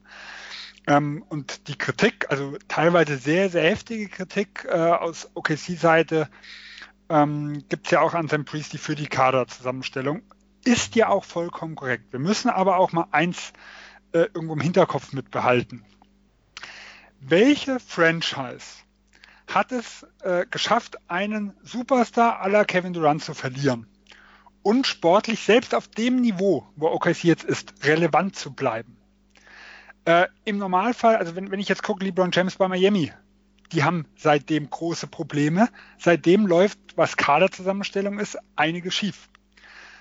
[0.89, 6.31] Ähm, und die Kritik, also teilweise sehr, sehr heftige Kritik äh, aus OKC-Seite,
[7.11, 10.23] ähm, gibt es ja auch an Sam Priestley für die Kaderzusammenstellung.
[10.65, 12.13] Ist ja auch vollkommen korrekt.
[12.13, 13.53] Wir müssen aber auch mal eins
[14.13, 15.85] äh, irgendwo im Hinterkopf mitbehalten.
[17.21, 18.85] Welche Franchise
[19.47, 23.87] hat es äh, geschafft, einen Superstar aller Kevin Durant zu verlieren
[24.63, 28.98] und sportlich selbst auf dem Niveau, wo OKC jetzt ist, relevant zu bleiben.
[30.09, 33.13] Äh, Im Normalfall, also wenn, wenn ich jetzt gucke, LeBron James bei Miami,
[33.73, 35.69] die haben seitdem große Probleme.
[35.99, 39.29] Seitdem läuft, was Kaderzusammenstellung ist, einiges schief.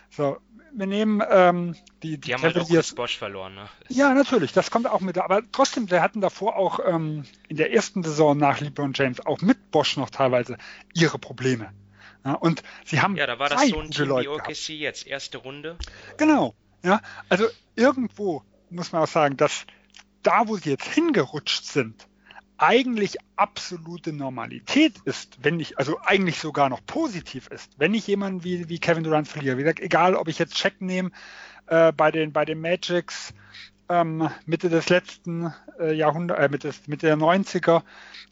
[0.10, 0.38] So,
[0.72, 3.68] wir nehmen ähm, die, die, die haben halt auch Bosch verloren, ne?
[3.90, 5.18] Ja, natürlich, das kommt auch mit.
[5.18, 9.42] Aber trotzdem, wir hatten davor auch ähm, in der ersten Saison nach LeBron James auch
[9.42, 10.58] mit Bosch noch teilweise
[10.94, 11.74] ihre Probleme.
[12.24, 15.40] Ja, und sie haben ja, da war das so ein Team wie OKC jetzt erste
[15.40, 15.76] Runde.
[16.16, 19.66] Genau, ja, also irgendwo muss man auch sagen, dass
[20.28, 22.06] da, wo sie jetzt hingerutscht sind,
[22.58, 28.44] eigentlich absolute Normalität ist, wenn ich, also eigentlich sogar noch positiv ist, wenn ich jemanden
[28.44, 29.58] wie, wie Kevin Durant verliere.
[29.58, 31.12] Wie gesagt, egal, ob ich jetzt Check nehme
[31.68, 33.34] äh, bei, den, bei den Magics
[33.88, 37.84] ähm, Mitte des letzten äh, Jahrhunderts, äh, Mitte, Mitte der 90er,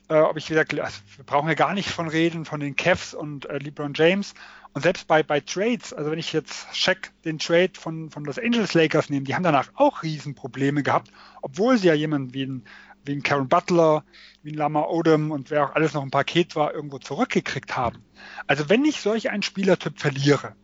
[0.09, 3.13] äh, ob ich wieder, also wir brauchen ja gar nicht von reden, von den Cavs
[3.13, 4.33] und äh, LeBron James.
[4.75, 8.37] Und selbst bei, bei Trades, also wenn ich jetzt Check den Trade von, von Los
[8.37, 11.11] Angeles Lakers nehme, die haben danach auch Riesenprobleme gehabt,
[11.41, 12.65] obwohl sie ja jemanden wie ein
[13.05, 14.03] wie ein Karen Butler,
[14.41, 18.03] wie ein Lama Odom und wer auch alles noch ein Paket war, irgendwo zurückgekriegt haben.
[18.47, 20.55] Also wenn ich solch einen Spielertyp verliere,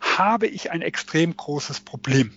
[0.00, 2.32] habe ich ein extrem großes Problem.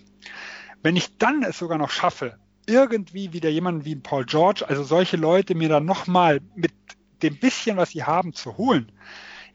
[0.82, 5.16] Wenn ich dann es sogar noch schaffe, irgendwie wieder jemanden wie Paul George, also solche
[5.16, 6.72] Leute mir dann nochmal mit
[7.22, 8.92] dem bisschen, was sie haben, zu holen,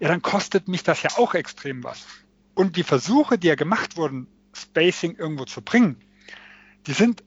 [0.04, 2.06] ja, dann kostet mich das ja auch extrem was.
[2.56, 5.96] Und die Versuche, die ja gemacht wurden, Spacing irgendwo zu bringen,
[6.88, 7.24] die sind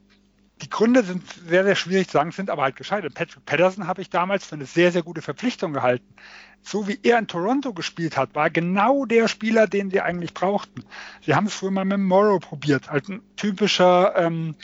[0.61, 3.15] die Gründe sind sehr, sehr schwierig zu sagen, sind aber halt gescheitert.
[3.15, 6.13] Patrick Patterson habe ich damals für eine sehr, sehr gute Verpflichtung gehalten.
[6.61, 10.83] So wie er in Toronto gespielt hat, war genau der Spieler, den sie eigentlich brauchten.
[11.21, 14.55] Sie haben es früher mal mit Morrow probiert, halt ein typischer ähm,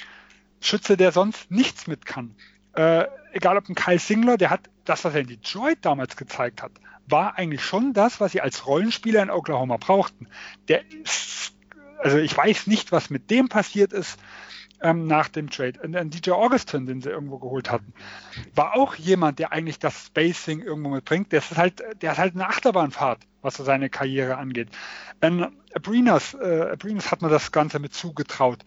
[0.62, 2.36] Schütze, der sonst nichts mit kann.
[2.74, 6.62] Äh, egal ob ein Kyle Singler, der hat das, was er in Detroit damals gezeigt
[6.62, 6.72] hat,
[7.08, 10.28] war eigentlich schon das, was sie als Rollenspieler in Oklahoma brauchten.
[10.68, 11.54] Der ist,
[12.00, 14.18] also ich weiß nicht, was mit dem passiert ist
[14.82, 15.80] ähm, nach dem Trade.
[15.82, 17.94] Und, und DJ Augustin, den sie irgendwo geholt hatten,
[18.56, 21.32] war auch jemand, der eigentlich das Spacing irgendwo mitbringt.
[21.32, 24.70] Der ist halt, der hat halt eine Achterbahnfahrt, was so seine Karriere angeht.
[25.22, 28.60] In Abrinas, äh, Abrinas hat man das Ganze mit zugetraut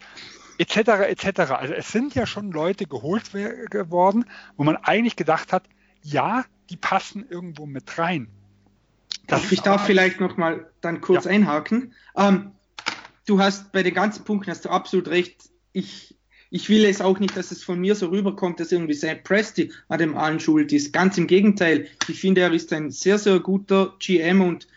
[0.57, 0.77] etc.
[1.07, 1.39] etc.
[1.51, 5.63] Also es sind ja schon Leute geholt geworden, wo man eigentlich gedacht hat,
[6.03, 8.27] ja, die passen irgendwo mit rein.
[9.27, 11.31] Das ich darf vielleicht noch mal dann kurz ja.
[11.31, 11.93] einhaken.
[12.15, 12.51] Ähm,
[13.25, 15.49] du hast bei den ganzen Punkten hast du absolut recht.
[15.73, 16.15] Ich,
[16.49, 19.71] ich will es auch nicht, dass es von mir so rüberkommt, dass irgendwie Sam Presti
[19.89, 20.93] an dem allen schuld ist.
[20.93, 21.87] Ganz im Gegenteil.
[22.07, 24.67] Ich finde, er ist ein sehr, sehr guter GM und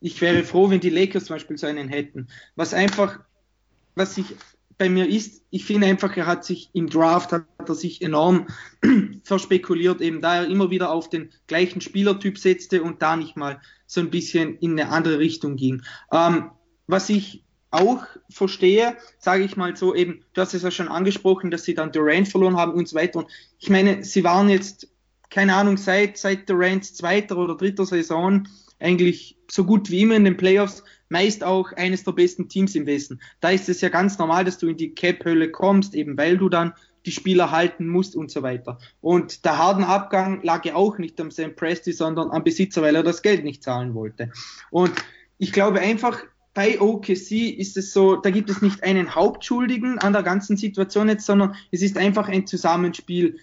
[0.00, 2.28] ich wäre froh, wenn die Lakers zum Beispiel so einen hätten.
[2.56, 3.20] Was einfach,
[3.94, 4.36] was ich
[4.78, 8.46] bei mir ist, ich finde einfach, er hat sich im Draft, hat er sich enorm
[9.24, 13.60] verspekuliert, eben da er immer wieder auf den gleichen Spielertyp setzte und da nicht mal
[13.86, 15.82] so ein bisschen in eine andere Richtung ging.
[16.12, 16.50] Ähm,
[16.86, 21.50] was ich auch verstehe, sage ich mal so, eben, du hast es ja schon angesprochen,
[21.50, 23.18] dass sie dann Durant verloren haben und so weiter.
[23.18, 24.88] Und ich meine, sie waren jetzt,
[25.28, 30.24] keine Ahnung, seit, seit Durants zweiter oder dritter Saison eigentlich so gut wie immer in
[30.24, 33.20] den Playoffs, meist auch eines der besten Teams im Westen.
[33.40, 36.48] Da ist es ja ganz normal, dass du in die Cap-Hölle kommst, eben weil du
[36.48, 36.74] dann
[37.06, 38.78] die Spieler halten musst und so weiter.
[39.00, 42.96] Und der harten Abgang lag ja auch nicht am Sam Presti, sondern am Besitzer, weil
[42.96, 44.30] er das Geld nicht zahlen wollte.
[44.70, 44.92] Und
[45.38, 46.22] ich glaube einfach,
[46.54, 51.08] bei OKC ist es so, da gibt es nicht einen Hauptschuldigen an der ganzen Situation
[51.08, 53.38] jetzt, sondern es ist einfach ein Zusammenspiel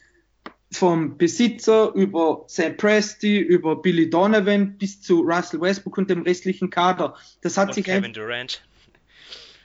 [0.71, 6.69] vom Besitzer über Sam Presti, über Billy Donovan bis zu Russell Westbrook und dem restlichen
[6.69, 7.15] Kader.
[7.41, 8.61] Das hat und sich Kevin Durant.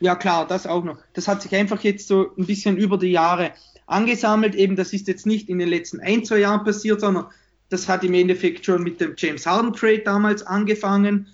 [0.00, 0.98] Ja klar, das auch noch.
[1.12, 3.52] Das hat sich einfach jetzt so ein bisschen über die Jahre
[3.86, 4.54] angesammelt.
[4.54, 7.26] Eben, das ist jetzt nicht in den letzten ein, zwei Jahren passiert, sondern
[7.68, 11.28] das hat im Endeffekt schon mit dem James Harden Trade damals angefangen,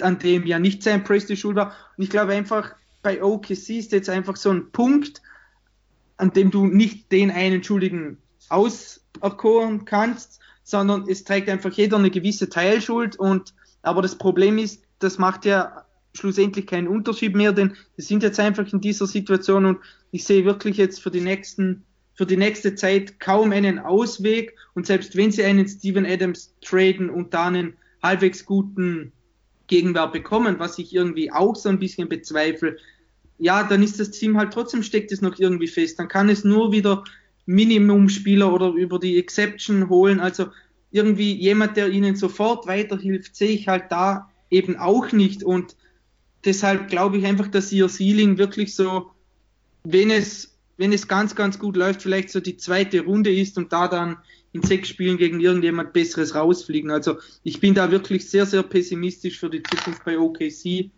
[0.00, 1.74] an dem ja nicht Sam Presti schuld war.
[1.96, 5.20] Und ich glaube einfach, bei OKC ist jetzt einfach so ein Punkt,
[6.16, 8.18] an dem du nicht den einen Schuldigen
[8.52, 14.84] auserkoren kannst, sondern es trägt einfach jeder eine gewisse Teilschuld und aber das Problem ist,
[15.00, 15.84] das macht ja
[16.14, 19.78] schlussendlich keinen Unterschied mehr, denn wir sind jetzt einfach in dieser Situation und
[20.10, 21.84] ich sehe wirklich jetzt für die nächsten
[22.14, 27.08] für die nächste Zeit kaum einen Ausweg und selbst wenn sie einen Steven Adams traden
[27.08, 29.12] und da einen halbwegs guten
[29.66, 32.76] Gegenwart bekommen, was ich irgendwie auch so ein bisschen bezweifle,
[33.38, 35.98] ja, dann ist das Team halt trotzdem steckt es noch irgendwie fest.
[35.98, 37.02] Dann kann es nur wieder
[37.46, 40.20] Minimum-Spieler oder über die Exception holen.
[40.20, 40.46] Also
[40.90, 45.42] irgendwie jemand, der ihnen sofort weiterhilft, sehe ich halt da eben auch nicht.
[45.42, 45.76] Und
[46.44, 49.10] deshalb glaube ich einfach, dass ihr Ceiling wirklich so,
[49.84, 53.72] wenn es, wenn es ganz, ganz gut läuft, vielleicht so die zweite Runde ist und
[53.72, 54.18] da dann
[54.52, 56.90] in sechs Spielen gegen irgendjemand Besseres rausfliegen.
[56.90, 60.90] Also ich bin da wirklich sehr, sehr pessimistisch für die Zukunft bei OKC.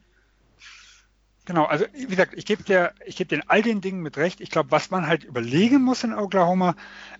[1.46, 4.40] Genau, also wie gesagt, ich gebe dir, ich gebe dir all den Dingen mit recht.
[4.40, 6.74] Ich glaube, was man halt überlegen muss in Oklahoma,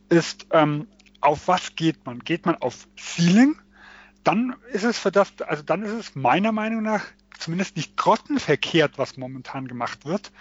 [0.08, 0.88] ist, ähm,
[1.20, 2.20] auf was geht man?
[2.20, 3.56] Geht man auf Ceiling?
[4.22, 7.02] Dann ist es für das, also dann ist es meiner Meinung nach
[7.38, 10.32] zumindest nicht grottenverkehrt, was momentan gemacht wird,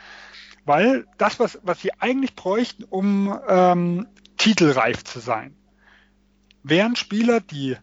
[0.63, 5.53] weil das, was, was sie eigentlich bräuchten, um ähm, titelreif zu sein,
[6.63, 7.75] wären Spieler, die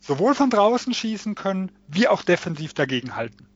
[0.00, 3.46] sowohl von draußen schießen können, wie auch defensiv dagegenhalten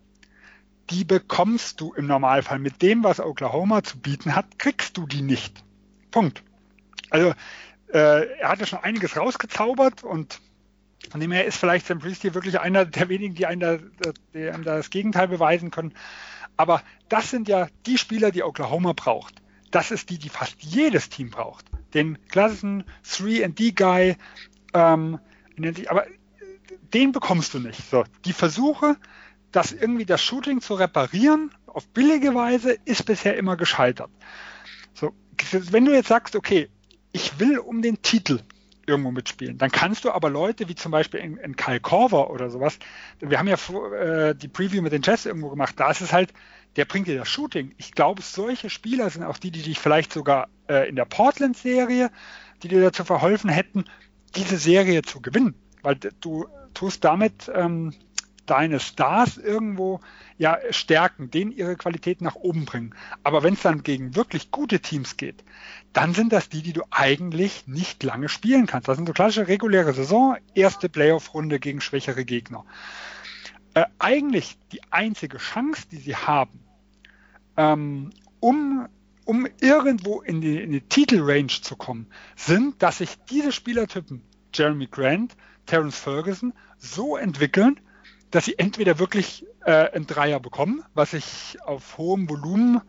[0.90, 2.58] die bekommst du im Normalfall.
[2.58, 5.64] Mit dem, was Oklahoma zu bieten hat, kriegst du die nicht.
[6.10, 6.42] Punkt.
[7.10, 7.34] Also
[7.92, 10.40] äh, er hat ja schon einiges rausgezaubert und
[11.10, 13.92] von dem her ist vielleicht Sam Priestley wirklich einer der wenigen, die einem
[14.64, 15.92] das Gegenteil beweisen können.
[16.56, 19.42] Aber das sind ja die Spieler, die Oklahoma braucht.
[19.70, 21.66] Das ist die, die fast jedes Team braucht.
[21.94, 24.16] Den klassischen 3D-Guy,
[24.72, 25.18] ähm,
[25.88, 26.06] aber
[26.94, 27.90] den bekommst du nicht.
[27.90, 28.96] So, die Versuche,
[29.54, 34.10] das irgendwie das Shooting zu reparieren auf billige Weise ist bisher immer gescheitert.
[34.94, 35.12] So,
[35.70, 36.68] wenn du jetzt sagst, okay,
[37.12, 38.40] ich will um den Titel
[38.86, 42.50] irgendwo mitspielen, dann kannst du aber Leute wie zum Beispiel in, in Kyle Korver oder
[42.50, 42.78] sowas,
[43.20, 43.56] wir haben ja
[43.94, 46.32] äh, die Preview mit den Jazz irgendwo gemacht, da ist es halt,
[46.76, 47.74] der bringt dir das Shooting.
[47.78, 52.10] Ich glaube, solche Spieler sind auch die, die dich vielleicht sogar äh, in der Portland-Serie,
[52.62, 53.84] die dir dazu verholfen hätten,
[54.34, 55.54] diese Serie zu gewinnen.
[55.82, 57.94] Weil du tust damit ähm,
[58.46, 60.00] deine Stars irgendwo
[60.38, 62.94] ja stärken, denen ihre Qualität nach oben bringen.
[63.22, 65.44] Aber wenn es dann gegen wirklich gute Teams geht,
[65.92, 68.88] dann sind das die, die du eigentlich nicht lange spielen kannst.
[68.88, 72.64] Das sind so klassische reguläre Saison, erste Playoff-Runde gegen schwächere Gegner.
[73.74, 76.60] Äh, eigentlich die einzige Chance, die sie haben,
[77.56, 78.88] ähm, um
[79.24, 84.22] um irgendwo in die, in die Titelrange zu kommen, sind, dass sich diese Spielertypen,
[84.52, 85.36] Jeremy Grant,
[85.66, 87.80] Terence Ferguson, so entwickeln,
[88.30, 92.80] dass sie entweder wirklich äh, einen Dreier bekommen, was ich auf hohem Volumen,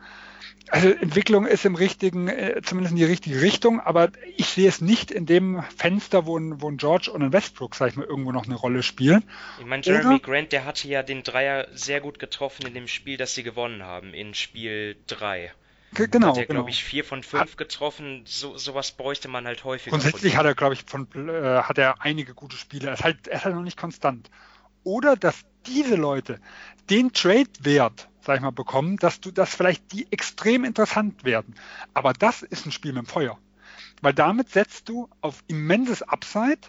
[0.69, 4.81] also Entwicklung ist im richtigen, äh, zumindest in die richtige Richtung, aber ich sehe es
[4.81, 8.05] nicht in dem Fenster, wo ein, wo ein George und ein Westbrook, sag ich mal,
[8.05, 9.23] irgendwo noch eine Rolle spielen.
[9.59, 12.87] Ich meine, Jeremy Oder, Grant, der hatte ja den Dreier sehr gut getroffen in dem
[12.87, 15.51] Spiel, das sie gewonnen haben, in Spiel 3.
[15.93, 16.29] Genau.
[16.29, 16.59] Hat er, genau.
[16.59, 18.23] glaube ich, vier von fünf hat, getroffen.
[18.25, 19.91] So, sowas bräuchte man halt häufiger.
[19.91, 22.87] Grundsätzlich hat er, glaube ich, von, äh, hat er einige gute Spiele.
[22.87, 24.29] Er ist, halt, er ist halt noch nicht konstant.
[24.85, 26.39] Oder dass diese Leute
[26.89, 31.55] den Trade-Wert, sag ich mal, bekommen, dass du, dass vielleicht die extrem interessant werden.
[31.93, 33.37] Aber das ist ein Spiel mit dem Feuer.
[34.01, 36.59] Weil damit setzt du auf immenses Upside,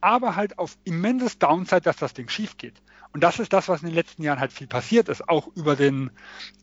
[0.00, 2.82] aber halt auf immenses Downside, dass das Ding schief geht.
[3.12, 5.76] Und das ist das, was in den letzten Jahren halt viel passiert ist, auch über
[5.76, 6.10] den,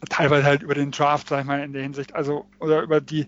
[0.10, 3.28] teilweise halt über den Draft, sag ich mal, in der Hinsicht, also, oder über die,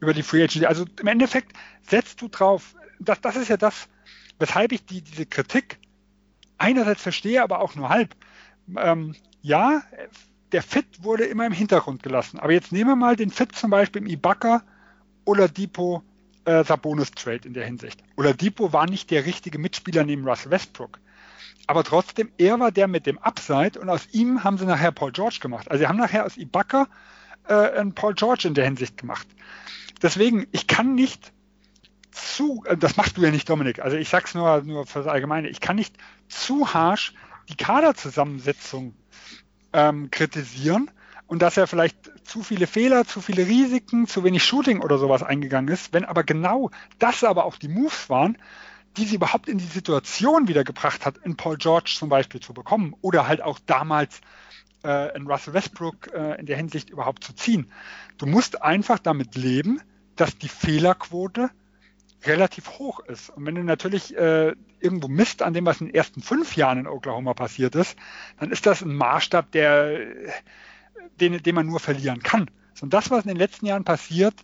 [0.00, 0.66] über die Free Agency.
[0.66, 3.88] Also im Endeffekt setzt du drauf, das, das ist ja das,
[4.38, 5.78] weshalb ich die, diese Kritik
[6.58, 8.14] einerseits verstehe, aber auch nur halb.
[8.76, 9.82] Ähm, ja,
[10.52, 12.38] der Fit wurde immer im Hintergrund gelassen.
[12.38, 14.62] Aber jetzt nehmen wir mal den Fit zum Beispiel im Ibaka
[15.24, 16.02] oder Depot
[16.44, 18.02] äh, Sabonis Trade in der Hinsicht.
[18.16, 21.00] Oder Depot war nicht der richtige Mitspieler neben Russell Westbrook.
[21.66, 25.12] Aber trotzdem, er war der mit dem Upside und aus ihm haben sie nachher Paul
[25.12, 25.70] George gemacht.
[25.70, 26.88] Also sie haben nachher aus Ibaka
[27.46, 29.26] äh, einen Paul George in der Hinsicht gemacht.
[30.00, 31.32] Deswegen, ich kann nicht
[32.18, 35.08] zu, äh, das machst du ja nicht, Dominik, also ich sag's nur, nur für das
[35.08, 35.96] Allgemeine, ich kann nicht
[36.28, 37.14] zu harsch
[37.48, 38.94] die Kaderzusammensetzung
[39.72, 40.90] ähm, kritisieren
[41.26, 41.96] und dass er vielleicht
[42.26, 46.24] zu viele Fehler, zu viele Risiken, zu wenig Shooting oder sowas eingegangen ist, wenn aber
[46.24, 48.36] genau das aber auch die Moves waren,
[48.96, 52.94] die sie überhaupt in die Situation wiedergebracht hat, in Paul George zum Beispiel zu bekommen
[53.00, 54.20] oder halt auch damals
[54.84, 57.70] äh, in Russell Westbrook äh, in der Hinsicht überhaupt zu ziehen.
[58.16, 59.80] Du musst einfach damit leben,
[60.16, 61.50] dass die Fehlerquote
[62.24, 63.30] relativ hoch ist.
[63.30, 66.78] Und wenn du natürlich äh, irgendwo misst an dem, was in den ersten fünf Jahren
[66.78, 67.96] in Oklahoma passiert ist,
[68.38, 69.98] dann ist das ein Maßstab, der,
[71.20, 72.50] den, den man nur verlieren kann.
[72.80, 74.34] Und das, was in den letzten Jahren passiert,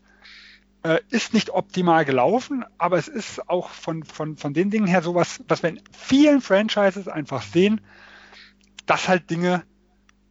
[0.82, 5.02] äh, ist nicht optimal gelaufen, aber es ist auch von, von, von den Dingen her
[5.02, 7.80] sowas, was wir in vielen Franchises einfach sehen,
[8.86, 9.64] dass halt Dinge,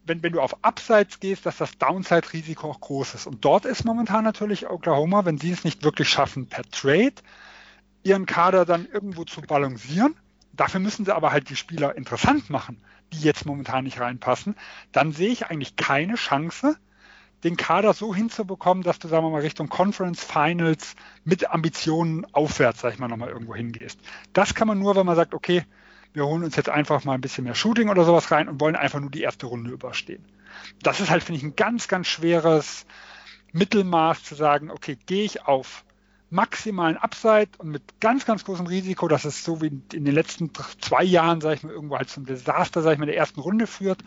[0.06, 3.28] wenn, wenn du auf Upsides gehst, dass das Downside-Risiko auch groß ist.
[3.28, 7.16] Und dort ist momentan natürlich Oklahoma, wenn sie es nicht wirklich schaffen, per Trade
[8.04, 10.16] ihren Kader dann irgendwo zu balancieren.
[10.52, 12.82] Dafür müssen sie aber halt die Spieler interessant machen,
[13.14, 14.56] die jetzt momentan nicht reinpassen.
[14.92, 16.78] Dann sehe ich eigentlich keine Chance,
[17.44, 22.82] den Kader so hinzubekommen, dass du, sagen wir mal, Richtung Conference Finals mit Ambitionen aufwärts,
[22.82, 24.00] sag ich mal, nochmal irgendwo hingehst.
[24.32, 25.64] Das kann man nur, wenn man sagt, okay,
[26.14, 28.76] wir holen uns jetzt einfach mal ein bisschen mehr Shooting oder sowas rein und wollen
[28.76, 30.24] einfach nur die erste Runde überstehen.
[30.82, 32.86] Das ist halt, finde ich, ein ganz, ganz schweres
[33.52, 35.84] Mittelmaß zu sagen, okay, gehe ich auf
[36.30, 40.52] maximalen Upside und mit ganz, ganz großem Risiko, dass es so wie in den letzten
[40.82, 43.68] zwei Jahren, sage ich mal, irgendwo halt zum Desaster, sage ich mal, der ersten Runde
[43.68, 44.04] führt,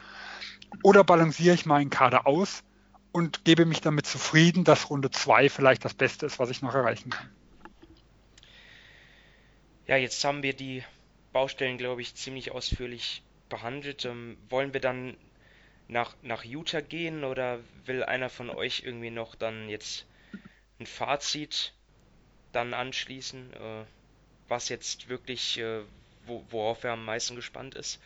[0.82, 2.64] oder balanciere ich meinen Kader aus
[3.12, 6.74] und gebe mich damit zufrieden, dass Runde 2 vielleicht das Beste ist, was ich noch
[6.74, 7.30] erreichen kann.
[9.86, 10.82] Ja, jetzt haben wir die
[11.37, 14.07] Baustellen, glaube ich, ziemlich ausführlich behandelt.
[14.07, 15.18] Ähm, wollen wir dann
[15.87, 20.07] nach, nach Utah gehen oder will einer von euch irgendwie noch dann jetzt
[20.80, 21.74] ein Fazit
[22.53, 23.84] dann anschließen, äh,
[24.49, 25.82] was jetzt wirklich, äh,
[26.24, 28.01] wo, worauf er am meisten gespannt ist?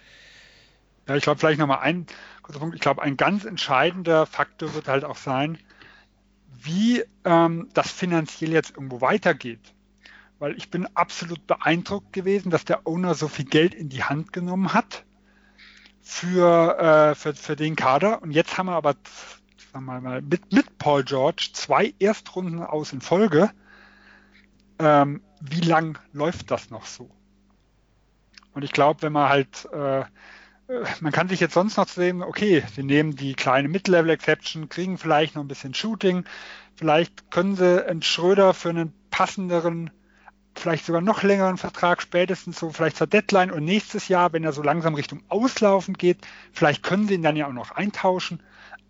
[1.06, 2.08] Ja, ich glaube, vielleicht nochmal ein
[2.42, 2.74] kurzer Punkt.
[2.74, 5.56] Ich glaube, ein ganz entscheidender Faktor wird halt auch sein,
[6.48, 9.60] wie ähm, das finanziell jetzt irgendwo weitergeht.
[10.40, 14.32] Weil ich bin absolut beeindruckt gewesen, dass der Owner so viel Geld in die Hand
[14.32, 15.04] genommen hat
[16.02, 18.22] für, äh, für, für den Kader.
[18.22, 18.96] Und jetzt haben wir aber
[19.72, 23.50] sagen wir mal, mit, mit Paul George zwei Erstrunden aus in Folge.
[24.80, 27.08] Ähm, wie lang läuft das noch so?
[28.52, 30.04] Und ich glaube, wenn man halt äh,
[31.00, 35.34] man kann sich jetzt sonst noch sehen, okay, sie nehmen die kleine Mid-Level-Exception, kriegen vielleicht
[35.34, 36.24] noch ein bisschen Shooting,
[36.76, 39.90] vielleicht können sie einen Schröder für einen passenderen,
[40.54, 44.52] vielleicht sogar noch längeren Vertrag spätestens so vielleicht zur Deadline und nächstes Jahr, wenn er
[44.52, 46.18] so langsam Richtung Auslaufen geht,
[46.52, 48.42] vielleicht können sie ihn dann ja auch noch eintauschen.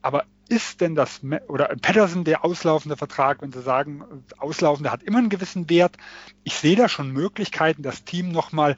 [0.02, 5.18] Aber ist denn das, oder Patterson der auslaufende Vertrag, wenn Sie sagen, auslaufende hat immer
[5.18, 5.96] einen gewissen Wert.
[6.42, 8.76] Ich sehe da schon Möglichkeiten, das Team nochmal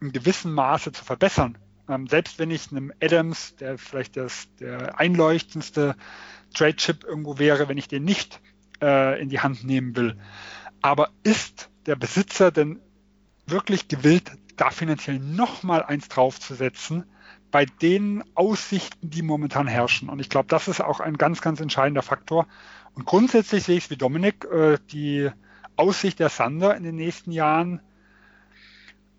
[0.00, 1.58] in gewissem Maße zu verbessern
[1.88, 5.96] Ähm, selbst wenn ich einem Adams, der vielleicht das, der einleuchtendste
[6.54, 8.40] Trade-Chip irgendwo wäre, wenn ich den nicht
[8.80, 10.16] äh, in die Hand nehmen will.
[10.82, 12.80] Aber ist der Besitzer denn
[13.46, 17.04] wirklich gewillt, da finanziell nochmal eins draufzusetzen,
[17.50, 20.08] bei den Aussichten, die momentan herrschen?
[20.08, 22.46] Und ich glaube, das ist auch ein ganz, ganz entscheidender Faktor.
[22.94, 25.30] Und grundsätzlich sehe ich es wie Dominik, äh, die
[25.76, 27.80] Aussicht der Sander in den nächsten Jahren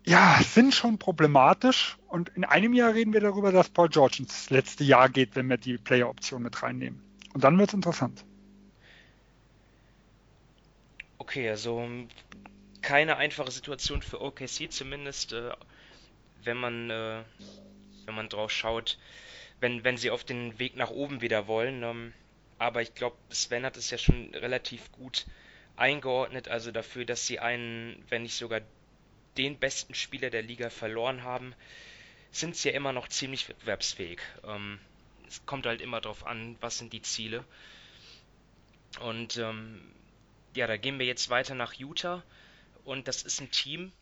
[0.06, 1.96] ja, sind schon problematisch.
[2.08, 5.48] Und in einem Jahr reden wir darüber, dass Paul George ins letzte Jahr geht, wenn
[5.48, 7.00] wir die Player-Option mit reinnehmen.
[7.32, 8.24] Und dann wird es interessant.
[11.18, 11.88] Okay, also
[12.84, 15.52] keine einfache Situation für OKC, zumindest äh,
[16.42, 17.22] wenn man äh,
[18.06, 18.98] wenn man drauf schaut,
[19.60, 21.82] wenn, wenn sie auf den Weg nach oben wieder wollen.
[21.82, 22.12] Ähm,
[22.58, 25.26] aber ich glaube, Sven hat es ja schon relativ gut
[25.76, 28.60] eingeordnet, also dafür, dass sie einen, wenn nicht sogar
[29.36, 31.54] den besten Spieler der Liga verloren haben,
[32.30, 34.20] sind sie ja immer noch ziemlich wettbewerbsfähig.
[34.46, 34.78] Ähm,
[35.26, 37.44] es kommt halt immer darauf an, was sind die Ziele.
[39.00, 39.80] Und ähm,
[40.54, 42.22] ja, da gehen wir jetzt weiter nach Utah.
[42.84, 43.92] Und das ist ein Team,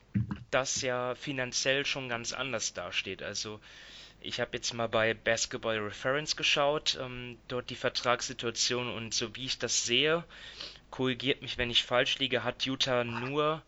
[0.51, 3.23] das ja finanziell schon ganz anders dasteht.
[3.23, 3.61] Also
[4.21, 9.47] ich habe jetzt mal bei Basketball Reference geschaut, ähm, dort die Vertragssituation und so wie
[9.47, 10.25] ich das sehe,
[10.91, 13.63] korrigiert mich, wenn ich falsch liege, hat Utah nur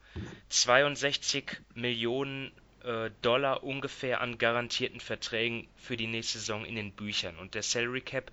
[0.51, 2.53] 62 Millionen
[2.85, 7.37] äh, Dollar ungefähr an garantierten Verträgen für die nächste Saison in den Büchern.
[7.39, 8.31] Und der Salary Cap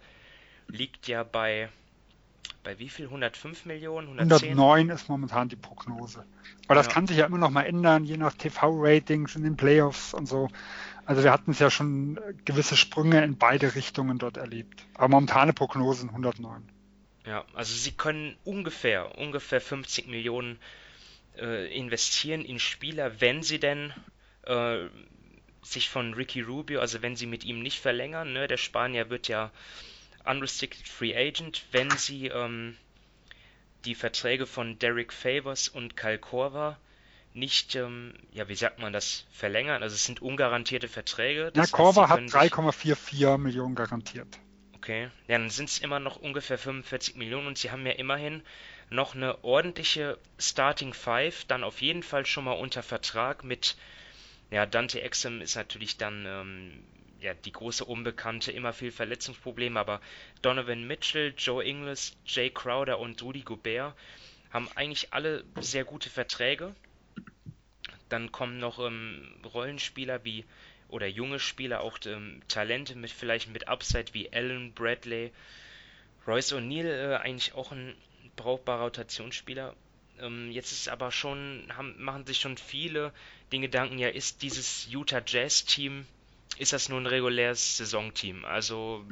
[0.67, 1.69] liegt ja bei,
[2.63, 3.05] bei wie viel?
[3.05, 4.07] 105 Millionen?
[4.07, 4.49] 110?
[4.51, 6.25] 109 ist momentan die Prognose.
[6.67, 10.13] Aber das kann sich ja immer noch mal ändern, je nach TV-Ratings in den Playoffs
[10.13, 10.47] und so.
[11.05, 14.85] Also wir hatten es ja schon gewisse Sprünge in beide Richtungen dort erlebt.
[14.93, 16.69] Aber momentane Prognosen 109.
[17.25, 20.59] Ja, also sie können ungefähr, ungefähr 50 Millionen
[21.37, 23.93] äh, investieren in Spieler, wenn sie denn
[24.43, 24.85] äh,
[25.61, 29.27] sich von Ricky Rubio, also wenn sie mit ihm nicht verlängern, ne, der Spanier wird
[29.27, 29.51] ja
[30.25, 32.77] unrestricted free agent, wenn sie ähm,
[33.85, 36.77] die Verträge von Derek Favors und Kyle Korver
[37.33, 39.83] nicht, ähm, ja, wie sagt man das, verlängern.
[39.83, 41.51] Also es sind ungarantierte Verträge.
[41.55, 44.39] Ja, Korver hat 3,44 Millionen garantiert.
[44.75, 48.41] Okay, ja, dann sind es immer noch ungefähr 45 Millionen und sie haben ja immerhin
[48.89, 53.77] noch eine ordentliche Starting Five, dann auf jeden Fall schon mal unter Vertrag mit,
[54.49, 56.83] ja, Dante Exum ist natürlich dann, ähm,
[57.21, 60.01] ja, die große Unbekannte, immer viel Verletzungsprobleme, aber
[60.41, 63.95] Donovan Mitchell, Joe Ingles, Jay Crowder und Rudy Gobert
[64.49, 66.75] haben eigentlich alle sehr gute Verträge.
[68.09, 70.45] Dann kommen noch ähm, Rollenspieler wie
[70.89, 75.31] oder junge Spieler, auch ähm, Talente mit vielleicht mit Upside wie Allen, Bradley,
[76.27, 77.95] Royce O'Neill, äh, eigentlich auch ein
[78.35, 79.75] brauchbarer Rotationsspieler.
[80.19, 83.13] Ähm, jetzt ist aber schon, haben, machen sich schon viele
[83.51, 86.05] den Gedanken, ja, ist dieses Utah Jazz Team,
[86.61, 88.45] ist das nur ein reguläres Saisonteam?
[88.45, 89.03] Also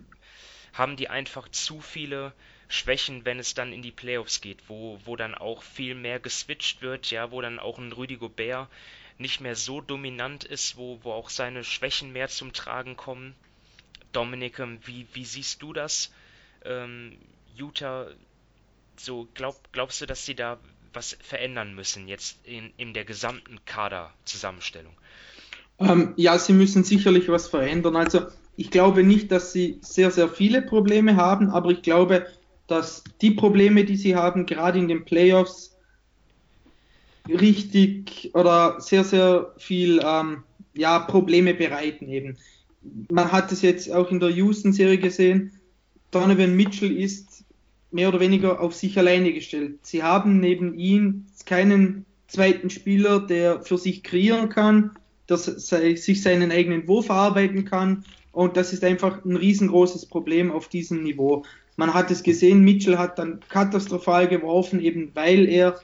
[0.73, 2.31] haben die einfach zu viele
[2.67, 6.83] Schwächen, wenn es dann in die Playoffs geht, wo, wo dann auch viel mehr geswitcht
[6.83, 8.69] wird, ja, wo dann auch ein Rudy Gobert
[9.17, 13.35] nicht mehr so dominant ist, wo, wo auch seine Schwächen mehr zum Tragen kommen.
[14.11, 16.13] Dominik, ähm, wie, wie siehst du das?
[16.63, 17.17] Ähm,
[17.55, 18.11] Utah,
[18.95, 20.59] so glaub, glaubst du, dass sie da
[20.93, 24.95] was verändern müssen jetzt in, in der gesamten Kaderzusammenstellung?
[25.79, 27.95] Ähm, ja, sie müssen sicherlich was verändern.
[27.95, 28.21] Also
[28.55, 32.25] ich glaube nicht, dass sie sehr, sehr viele Probleme haben, aber ich glaube,
[32.67, 35.77] dass die Probleme, die sie haben, gerade in den Playoffs,
[37.27, 42.37] richtig oder sehr, sehr viel ähm, ja, Probleme bereiten eben.
[43.11, 45.51] Man hat es jetzt auch in der Houston-Serie gesehen,
[46.11, 47.43] Donovan Mitchell ist
[47.91, 49.79] mehr oder weniger auf sich alleine gestellt.
[49.83, 54.91] Sie haben neben ihm keinen zweiten Spieler, der für sich kreieren kann,
[55.29, 58.03] der sich seinen eigenen Wurf erarbeiten kann.
[58.31, 61.43] Und das ist einfach ein riesengroßes Problem auf diesem Niveau.
[61.77, 65.79] Man hat es gesehen, Mitchell hat dann katastrophal geworfen, eben weil er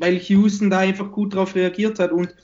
[0.00, 2.10] weil Houston da einfach gut darauf reagiert hat.
[2.10, 2.34] Und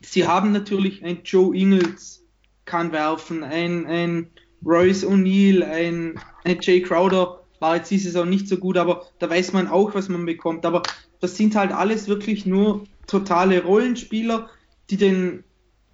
[0.00, 2.24] sie haben natürlich ein Joe Ingles
[2.64, 4.30] kann werfen, ein, ein
[4.64, 9.28] Royce O'Neill, ein, ein Jay Crowder war jetzt diese Saison nicht so gut, aber da
[9.28, 10.64] weiß man auch, was man bekommt.
[10.64, 10.82] Aber
[11.20, 14.48] das sind halt alles wirklich nur totale Rollenspieler,
[14.90, 15.44] die den,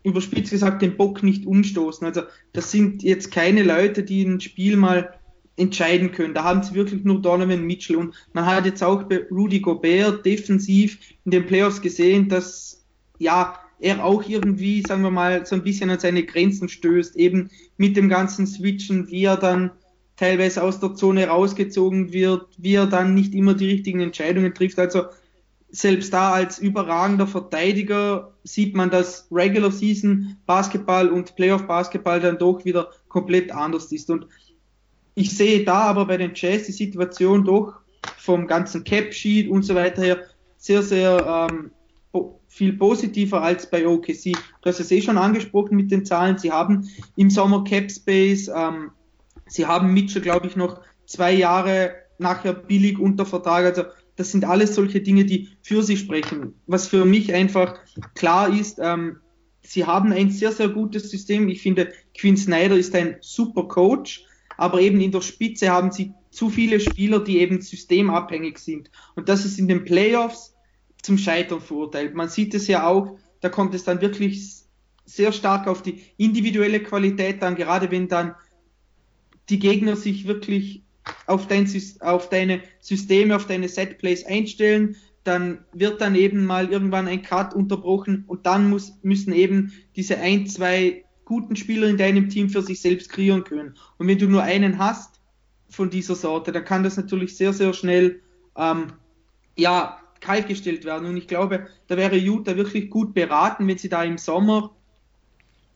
[0.02, 2.06] überspitzt gesagt, den Bock nicht umstoßen.
[2.06, 2.22] Also
[2.52, 5.14] das sind jetzt keine Leute, die ein Spiel mal
[5.56, 6.34] entscheiden können.
[6.34, 7.96] Da haben sie wirklich nur Donovan Mitchell.
[7.96, 12.84] Und man hat jetzt auch bei Rudy Gobert defensiv in den Playoffs gesehen, dass
[13.18, 17.50] ja, er auch irgendwie, sagen wir mal, so ein bisschen an seine Grenzen stößt, eben
[17.76, 19.70] mit dem ganzen Switchen, wie er dann
[20.16, 24.78] teilweise aus der Zone rausgezogen wird, wie er dann nicht immer die richtigen Entscheidungen trifft.
[24.78, 25.04] Also
[25.70, 32.38] selbst da als überragender Verteidiger sieht man, dass Regular Season Basketball und Playoff Basketball dann
[32.38, 34.08] doch wieder komplett anders ist.
[34.10, 34.26] Und
[35.14, 37.74] ich sehe da aber bei den Jazz die Situation doch
[38.16, 40.18] vom ganzen Cap Sheet und so weiter her
[40.56, 41.70] sehr, sehr ähm,
[42.48, 44.32] viel positiver als bei OKC.
[44.62, 46.38] Du hast es eh schon angesprochen mit den Zahlen.
[46.38, 48.90] Sie haben im Sommer Cap Space, ähm,
[49.46, 53.64] sie haben Mitchell, glaube ich, noch zwei Jahre nachher billig unter Vertrag.
[53.64, 53.84] Also
[54.18, 56.54] das sind alles solche Dinge, die für sie sprechen.
[56.66, 57.78] Was für mich einfach
[58.16, 59.20] klar ist, ähm,
[59.62, 61.48] sie haben ein sehr, sehr gutes System.
[61.48, 64.24] Ich finde, Quinn Snyder ist ein super Coach,
[64.56, 68.90] aber eben in der Spitze haben sie zu viele Spieler, die eben systemabhängig sind.
[69.14, 70.52] Und das ist in den Playoffs
[71.00, 72.14] zum Scheitern verurteilt.
[72.14, 74.64] Man sieht es ja auch, da kommt es dann wirklich
[75.04, 78.34] sehr stark auf die individuelle Qualität an, gerade wenn dann
[79.48, 80.82] die Gegner sich wirklich
[81.26, 87.06] auf, dein, auf deine Systeme, auf deine Setplays einstellen, dann wird dann eben mal irgendwann
[87.06, 92.30] ein Cut unterbrochen und dann muss, müssen eben diese ein, zwei guten Spieler in deinem
[92.30, 93.74] Team für sich selbst kreieren können.
[93.98, 95.20] Und wenn du nur einen hast
[95.68, 98.22] von dieser Sorte, dann kann das natürlich sehr, sehr schnell
[98.56, 98.94] ähm,
[99.56, 101.06] ja, kaltgestellt werden.
[101.06, 104.74] Und ich glaube, da wäre Utah wirklich gut beraten, wenn sie da im Sommer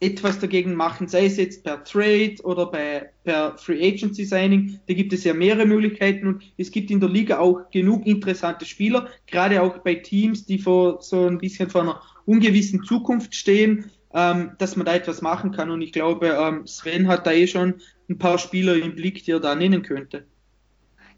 [0.02, 4.80] etwas dagegen machen, sei es jetzt per Trade oder bei, per Free Agency Signing.
[4.88, 8.64] Da gibt es ja mehrere Möglichkeiten und es gibt in der Liga auch genug interessante
[8.64, 13.90] Spieler, gerade auch bei Teams, die vor so ein bisschen vor einer ungewissen Zukunft stehen,
[14.12, 15.70] ähm, dass man da etwas machen kann.
[15.70, 17.74] Und ich glaube, ähm, Sven hat da eh schon
[18.10, 20.26] ein paar Spieler im Blick, die er da nennen könnte.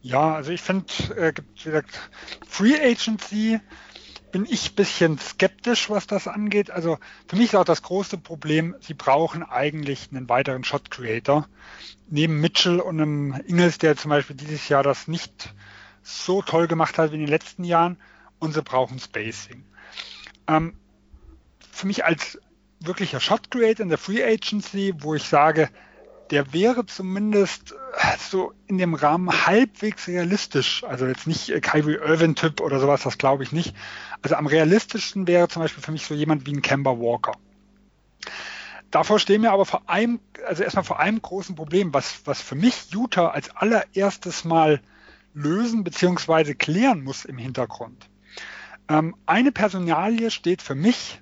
[0.02, 0.84] Ja, also ich finde,
[1.16, 2.10] äh, wie gesagt,
[2.46, 3.58] Free Agency
[4.34, 6.68] bin ich ein bisschen skeptisch, was das angeht.
[6.68, 11.46] Also für mich ist auch das große Problem, sie brauchen eigentlich einen weiteren Shot Creator.
[12.08, 15.54] Neben Mitchell und einem Ingels, der zum Beispiel dieses Jahr das nicht
[16.02, 17.96] so toll gemacht hat wie in den letzten Jahren.
[18.40, 19.64] Und sie brauchen Spacing.
[20.48, 20.74] Ähm,
[21.70, 22.40] für mich als
[22.80, 25.70] wirklicher Shot Creator in der Free Agency, wo ich sage,
[26.34, 30.82] der wäre zumindest äh, so in dem Rahmen halbwegs realistisch.
[30.82, 33.72] Also jetzt nicht äh, Kyrie Irving-Typ oder sowas, das glaube ich nicht.
[34.20, 37.34] Also am realistischsten wäre zum Beispiel für mich so jemand wie ein Kemba Walker.
[38.90, 42.56] Davor stehen wir aber vor einem, also erstmal vor einem großen Problem, was, was für
[42.56, 44.80] mich Utah als allererstes mal
[45.34, 46.54] lösen bzw.
[46.54, 48.08] klären muss im Hintergrund.
[48.88, 51.20] Ähm, eine Personalie steht für mich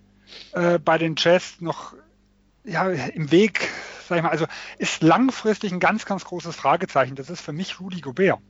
[0.53, 1.95] äh, bei den Jazz noch
[2.65, 3.69] ja, im Weg,
[4.09, 4.47] sag ich mal, also
[4.79, 7.17] ist langfristig ein ganz, ganz großes Fragezeichen.
[7.17, 8.41] Das ist für mich Rudy Gobert.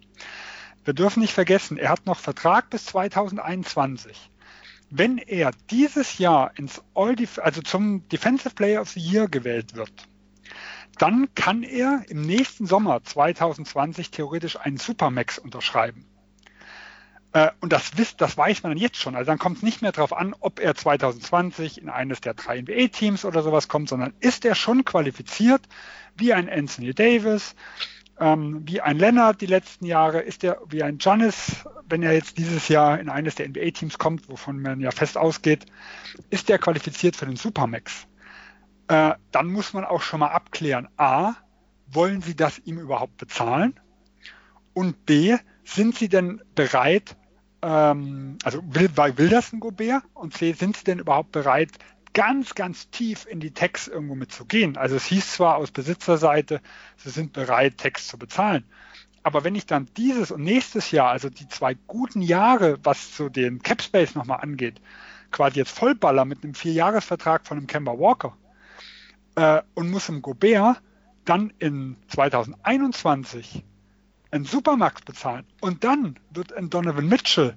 [0.84, 4.30] Wir dürfen nicht vergessen, er hat noch Vertrag bis 2021.
[4.90, 9.92] Wenn er dieses Jahr ins All also zum Defensive Player of the Year gewählt wird,
[10.98, 16.04] dann kann er im nächsten Sommer 2020 theoretisch einen Supermax unterschreiben.
[17.32, 19.16] Äh, und das, wisst, das weiß man dann jetzt schon.
[19.16, 22.60] Also dann kommt es nicht mehr darauf an, ob er 2020 in eines der drei
[22.60, 25.62] NBA-Teams oder sowas kommt, sondern ist er schon qualifiziert,
[26.16, 27.54] wie ein Anthony Davis,
[28.20, 32.36] ähm, wie ein Leonard die letzten Jahre, ist er wie ein Giannis, wenn er jetzt
[32.36, 35.66] dieses Jahr in eines der NBA-Teams kommt, wovon man ja fest ausgeht,
[36.28, 38.06] ist er qualifiziert für den Supermax.
[38.88, 41.34] Äh, dann muss man auch schon mal abklären, a,
[41.86, 43.78] wollen Sie das ihm überhaupt bezahlen?
[44.74, 47.16] Und b, sind Sie denn bereit,
[47.62, 50.02] ähm, also will, will das ein Gobert?
[50.14, 51.70] Und C, sind sie denn überhaupt bereit,
[52.12, 54.76] ganz, ganz tief in die Text irgendwo mitzugehen?
[54.76, 56.60] Also es hieß zwar aus Besitzerseite,
[56.96, 58.64] sie sind bereit, Text zu bezahlen.
[59.22, 63.28] Aber wenn ich dann dieses und nächstes Jahr, also die zwei guten Jahre, was so
[63.28, 64.80] den Cap Space nochmal angeht,
[65.30, 68.36] quasi jetzt vollballer mit einem Vierjahresvertrag von einem Kemba Walker
[69.36, 70.82] äh, und muss im Gobert
[71.24, 73.64] dann in 2021
[74.32, 77.54] einen Supermax bezahlen und dann wird ein Donovan Mitchell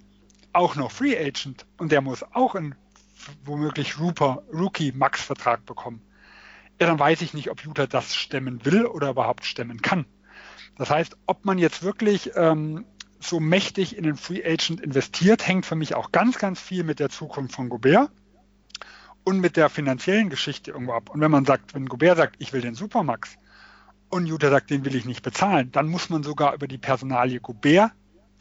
[0.54, 2.76] auch noch Free Agent und der muss auch einen
[3.44, 6.02] womöglich Rookie Max Vertrag bekommen.
[6.80, 10.06] Ja, dann weiß ich nicht, ob Utah das stemmen will oder überhaupt stemmen kann.
[10.78, 12.86] Das heißt, ob man jetzt wirklich ähm,
[13.22, 17.00] so mächtig in den Free Agent investiert, hängt für mich auch ganz, ganz viel mit
[17.00, 18.12] der Zukunft von Gobert
[19.24, 21.10] und mit der finanziellen Geschichte irgendwo ab.
[21.10, 23.38] Und wenn man sagt, wenn Gobert sagt, ich will den Supermax,
[24.16, 27.42] und Utah sagt, den will ich nicht bezahlen, dann muss man sogar über die Personalie
[27.42, 27.92] Gobert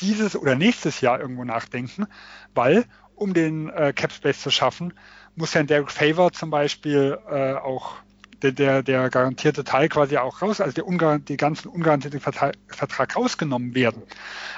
[0.00, 2.06] dieses oder nächstes Jahr irgendwo nachdenken,
[2.54, 2.84] weil
[3.16, 4.94] um den äh, Cap Space zu schaffen,
[5.34, 7.96] muss ja Derek Favor zum Beispiel äh, auch
[8.42, 13.74] der, der, der, garantierte Teil quasi auch raus, also der, die ganzen ungarantierte Vertrag, rausgenommen
[13.74, 14.02] werden.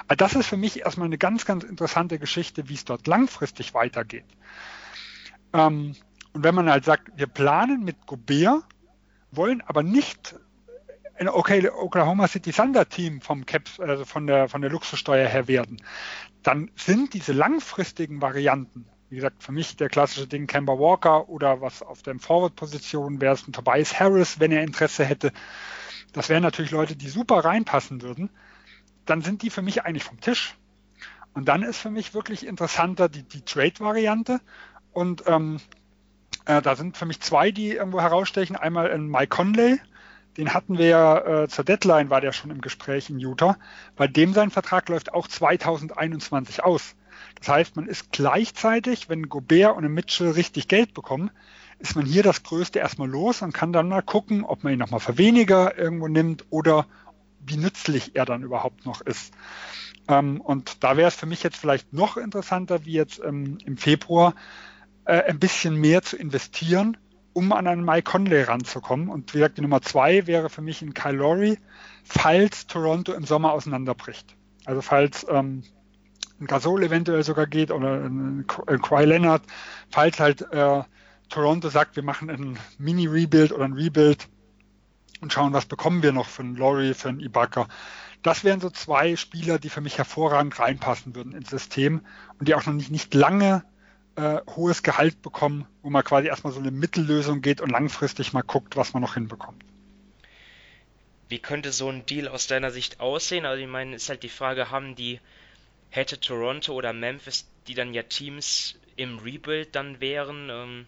[0.09, 3.75] Also das ist für mich erstmal eine ganz, ganz interessante Geschichte, wie es dort langfristig
[3.75, 4.27] weitergeht.
[5.53, 5.95] Ähm,
[6.33, 8.65] und wenn man halt sagt, wir planen mit Gobert,
[9.31, 10.35] wollen aber nicht
[11.19, 15.79] ein Oklahoma City Thunder Team vom Cap, also von der, von der Luxussteuer her werden,
[16.43, 21.61] dann sind diese langfristigen Varianten, wie gesagt, für mich der klassische Ding Kemba Walker oder
[21.61, 25.33] was auf der Forward-Position wäre es ein Tobias Harris, wenn er Interesse hätte.
[26.13, 28.31] Das wären natürlich Leute, die super reinpassen würden.
[29.05, 30.57] Dann sind die für mich eigentlich vom Tisch.
[31.35, 34.41] Und dann ist für mich wirklich interessanter die, die Trade-Variante.
[34.93, 35.61] Und ähm,
[36.47, 38.57] äh, da sind für mich zwei, die irgendwo herausstechen.
[38.57, 39.79] Einmal in Mike Conley,
[40.37, 43.57] den hatten wir ja äh, zur Deadline, war der schon im Gespräch in Utah.
[43.97, 46.95] Bei dem sein Vertrag läuft auch 2021 aus.
[47.39, 51.31] Das heißt, man ist gleichzeitig, wenn Gobert und Mitchell richtig Geld bekommen,
[51.79, 54.79] ist man hier das Größte erstmal los und kann dann mal gucken, ob man ihn
[54.79, 56.87] nochmal für weniger irgendwo nimmt oder
[57.41, 59.33] wie nützlich er dann überhaupt noch ist.
[60.09, 63.77] Ähm, und da wäre es für mich jetzt vielleicht noch interessanter, wie jetzt ähm, im
[63.77, 64.35] Februar,
[65.05, 66.97] äh, ein bisschen mehr zu investieren,
[67.37, 69.11] um an einen Mike Conley ranzukommen.
[69.11, 71.59] Und wie gesagt, die Nummer zwei wäre für mich ein Kyle Lowry,
[72.03, 74.35] falls Toronto im Sommer auseinanderbricht.
[74.65, 75.63] Also falls ähm,
[76.41, 79.43] ein Gasol eventuell sogar geht oder ein, ein Kawhi Leonard,
[79.91, 80.83] falls halt äh,
[81.29, 84.29] Toronto sagt, wir machen ein Mini-Rebuild oder ein Rebuild
[85.21, 87.69] und schauen, was bekommen wir noch für einen Laurie, für einen Ibaka.
[88.23, 92.01] Das wären so zwei Spieler, die für mich hervorragend reinpassen würden ins System
[92.39, 93.63] und die auch noch nicht, nicht lange
[94.17, 98.43] äh, hohes Gehalt bekommen, wo man quasi erstmal so eine Mittellösung geht und langfristig mal
[98.43, 99.63] guckt, was man noch hinbekommt.
[101.29, 103.47] Wie könnte so ein Deal aus deiner Sicht aussehen?
[103.47, 105.21] Also ich meine, ist halt die Frage, haben die,
[105.91, 110.87] hätte Toronto oder Memphis, die dann ja Teams im Rebuild dann wären, ähm,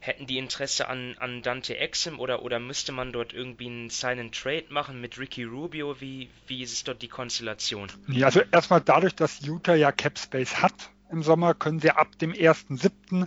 [0.00, 4.32] hätten die Interesse an, an Dante Exim oder, oder müsste man dort irgendwie einen Sign
[4.32, 6.00] Trade machen mit Ricky Rubio?
[6.00, 7.88] Wie, wie ist dort die Konstellation?
[8.08, 12.18] Ja, also erstmal dadurch, dass Utah ja Cap Space hat, im Sommer, können sie ab
[12.18, 13.26] dem 1.7.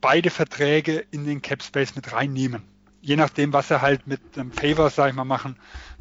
[0.00, 2.62] beide Verträge in den Cap Space mit reinnehmen.
[3.02, 5.56] Je nachdem, was sie halt mit dem Favors, sag ich mal, machen,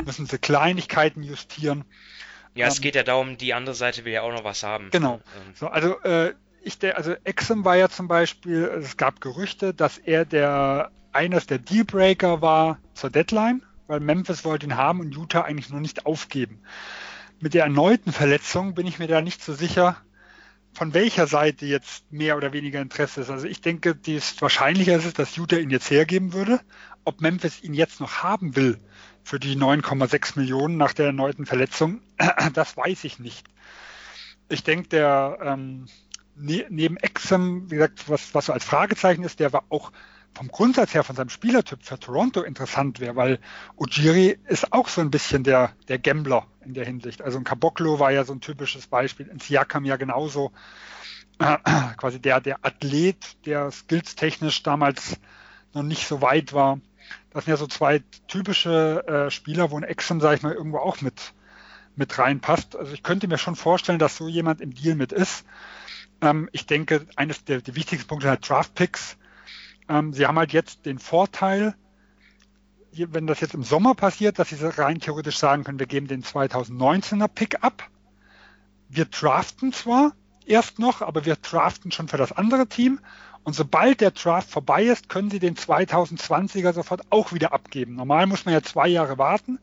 [0.05, 1.85] müssen sie Kleinigkeiten justieren.
[2.55, 4.89] Ja, ähm, es geht ja darum, die andere Seite will ja auch noch was haben.
[4.91, 5.15] Genau.
[5.15, 5.53] Ähm.
[5.55, 9.97] So, also äh, ich der, also Exum war ja zum Beispiel, es gab Gerüchte, dass
[9.97, 15.41] er der eines der Dealbreaker war zur Deadline, weil Memphis wollte ihn haben und Utah
[15.41, 16.61] eigentlich nur nicht aufgeben.
[17.39, 19.97] Mit der erneuten Verletzung bin ich mir da nicht so sicher,
[20.73, 23.29] von welcher Seite jetzt mehr oder weniger Interesse ist.
[23.29, 26.59] Also ich denke, das wahrscheinlicher ist es, dass Utah ihn jetzt hergeben würde.
[27.05, 28.79] Ob Memphis ihn jetzt noch haben will
[29.23, 32.01] für die 9,6 Millionen nach der erneuten Verletzung,
[32.53, 33.47] das weiß ich nicht.
[34.47, 35.87] Ich denke, der ähm,
[36.35, 39.91] ne, neben Exum, wie gesagt, was, was so als Fragezeichen ist, der war auch
[40.33, 43.39] vom Grundsatz her, von seinem Spielertyp für Toronto interessant wäre, weil
[43.77, 47.21] Ujiri ist auch so ein bisschen der, der Gambler in der Hinsicht.
[47.21, 50.51] Also ein Caboclo war ja so ein typisches Beispiel, ein Siakam ja genauso,
[51.39, 51.57] äh,
[51.97, 55.17] quasi der, der Athlet, der skillstechnisch damals
[55.73, 56.79] noch nicht so weit war.
[57.31, 60.77] Das sind ja so zwei typische äh, Spieler, wo ein Exum, sage ich mal, irgendwo
[60.77, 61.33] auch mit,
[61.95, 62.75] mit reinpasst.
[62.75, 65.45] Also ich könnte mir schon vorstellen, dass so jemand im Deal mit ist.
[66.21, 69.17] Ähm, ich denke, eines der die wichtigsten Punkte sind halt Draft Picks.
[69.89, 71.75] Ähm, sie haben halt jetzt den Vorteil,
[72.93, 76.23] wenn das jetzt im Sommer passiert, dass sie rein theoretisch sagen können, wir geben den
[76.23, 77.89] 2019er Pick ab.
[78.87, 80.13] Wir draften zwar
[80.45, 82.99] erst noch, aber wir draften schon für das andere Team.
[83.43, 87.95] Und sobald der Draft vorbei ist, können sie den 2020er sofort auch wieder abgeben.
[87.95, 89.59] Normal muss man ja zwei Jahre warten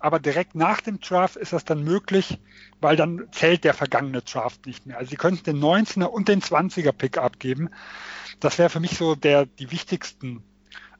[0.00, 2.38] aber direkt nach dem Draft ist das dann möglich,
[2.80, 4.98] weil dann zählt der vergangene Draft nicht mehr.
[4.98, 7.70] Also sie könnten den 19er und den 20er Pick abgeben.
[8.40, 10.44] Das wäre für mich so der die wichtigsten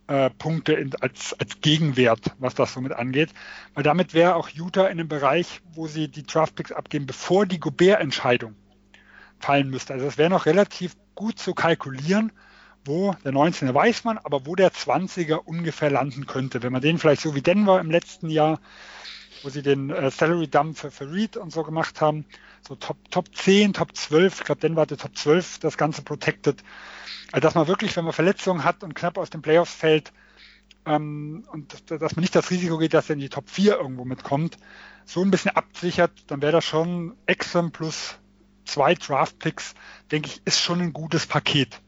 [0.09, 3.31] äh, Punkte in, als, als Gegenwert, was das somit angeht.
[3.75, 7.47] Weil damit wäre auch Utah in einem Bereich, wo sie die Draft Picks abgeben, bevor
[7.47, 8.57] die Gobert-Entscheidung
[9.39, 9.93] fallen müsste.
[9.93, 12.33] Also es wäre noch relativ gut zu kalkulieren,
[12.89, 16.63] wo der 19er weiß man, aber wo der 20er ungefähr landen könnte.
[16.63, 18.61] Wenn man den vielleicht so wie Denver im letzten Jahr,
[19.43, 22.25] wo sie den äh, Salary Dump für, für Reed und so gemacht haben,
[22.67, 26.65] so Top, Top 10, Top 12, ich glaube Denver hatte Top 12 das Ganze protected.
[27.31, 30.13] Also dass man wirklich, wenn man Verletzungen hat und knapp aus den Playoffs fällt,
[30.87, 34.05] ähm, und dass man nicht das Risiko geht, dass er in die Top 4 irgendwo
[34.05, 34.57] mitkommt,
[35.05, 38.17] so ein bisschen absichert, dann wäre das schon Exxon plus
[38.65, 39.75] zwei Draft Picks,
[40.11, 41.81] denke ich, ist schon ein gutes Paket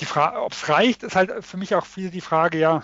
[0.00, 2.82] die Frage, ob es reicht, ist halt für mich auch viel die Frage, ja,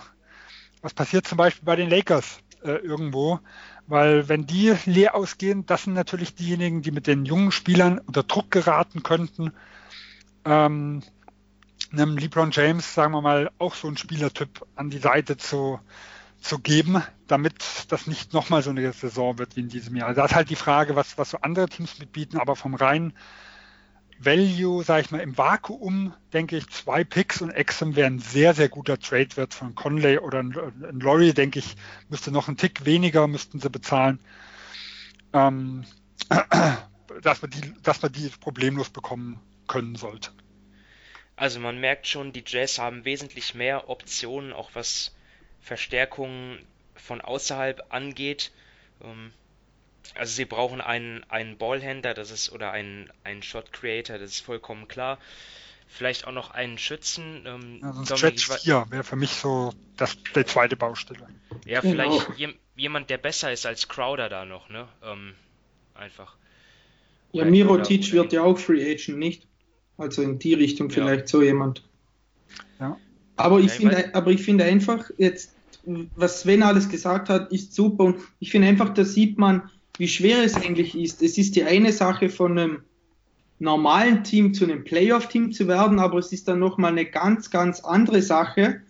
[0.81, 3.39] was passiert zum Beispiel bei den Lakers äh, irgendwo?
[3.87, 8.23] Weil wenn die leer ausgehen, das sind natürlich diejenigen, die mit den jungen Spielern unter
[8.23, 9.51] Druck geraten könnten.
[10.45, 11.03] Ähm,
[11.91, 15.79] einem LeBron James, sagen wir mal, auch so ein Spielertyp an die Seite zu,
[16.41, 17.55] zu geben, damit
[17.89, 20.07] das nicht nochmal so eine Saison wird wie in diesem Jahr.
[20.07, 23.13] Also das ist halt die Frage, was, was so andere Teams mitbieten, aber vom rein
[24.25, 28.53] Value, sage ich mal, im Vakuum, denke ich, zwei Picks und Exum wäre ein sehr,
[28.53, 31.75] sehr guter Trade-Wert von Conley oder ein, ein Laurie, denke ich,
[32.09, 34.19] müsste noch einen Tick weniger, müssten sie bezahlen.
[35.33, 35.85] Ähm,
[37.21, 40.31] dass man die, dass man die problemlos bekommen können sollte.
[41.35, 45.15] Also man merkt schon, die Jazz haben wesentlich mehr Optionen, auch was
[45.61, 46.59] Verstärkungen
[46.95, 48.51] von außerhalb angeht.
[49.01, 49.31] Ähm,
[50.15, 54.39] also sie brauchen einen, einen Ballhänder, das ist, oder einen, einen Shot Creator, das ist
[54.41, 55.17] vollkommen klar.
[55.87, 57.43] Vielleicht auch noch einen Schützen.
[57.45, 61.27] Ähm, ja, sonst Stretch 4 wäre für mich so das, die zweite Baustelle.
[61.65, 62.37] Ja, vielleicht genau.
[62.37, 64.87] je, jemand, der besser ist als Crowder da noch, ne?
[65.03, 65.33] Ähm,
[65.93, 66.35] einfach.
[67.31, 69.47] Ja, Mirotic wird ja auch Free Agent, nicht?
[69.97, 70.95] Also in die Richtung ja.
[70.95, 71.83] vielleicht so jemand.
[72.79, 72.97] Ja.
[73.35, 75.53] Aber ich ja, finde, aber ich finde einfach jetzt,
[76.15, 80.07] was Sven alles gesagt hat, ist super und ich finde einfach, da sieht man, wie
[80.07, 81.21] schwer es eigentlich ist.
[81.21, 82.79] Es ist die eine Sache von einem
[83.59, 87.79] normalen Team zu einem Playoff-Team zu werden, aber es ist dann nochmal eine ganz, ganz
[87.81, 88.81] andere Sache,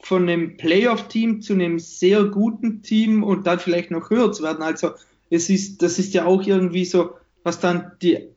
[0.00, 4.62] von einem Playoff-Team zu einem sehr guten Team und dann vielleicht noch höher zu werden.
[4.62, 4.90] Also
[5.30, 7.10] es ist, das ist ja auch irgendwie so,
[7.42, 8.28] was dann die,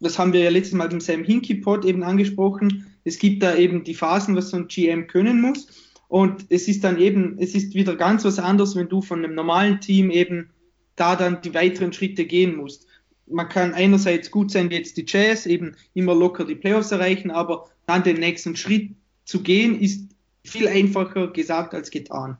[0.00, 2.86] das haben wir ja letztes Mal im Sam Hinky Pod eben angesprochen.
[3.04, 5.68] Es gibt da eben die Phasen, was so ein GM können muss.
[6.08, 9.34] Und es ist dann eben, es ist wieder ganz was anderes, wenn du von einem
[9.34, 10.50] normalen Team eben
[10.98, 12.86] da dann die weiteren Schritte gehen musst.
[13.26, 17.30] Man kann einerseits gut sein wie jetzt die Jazz, eben immer locker die Playoffs erreichen,
[17.30, 18.92] aber dann den nächsten Schritt
[19.24, 20.08] zu gehen, ist
[20.44, 22.38] viel einfacher gesagt als getan.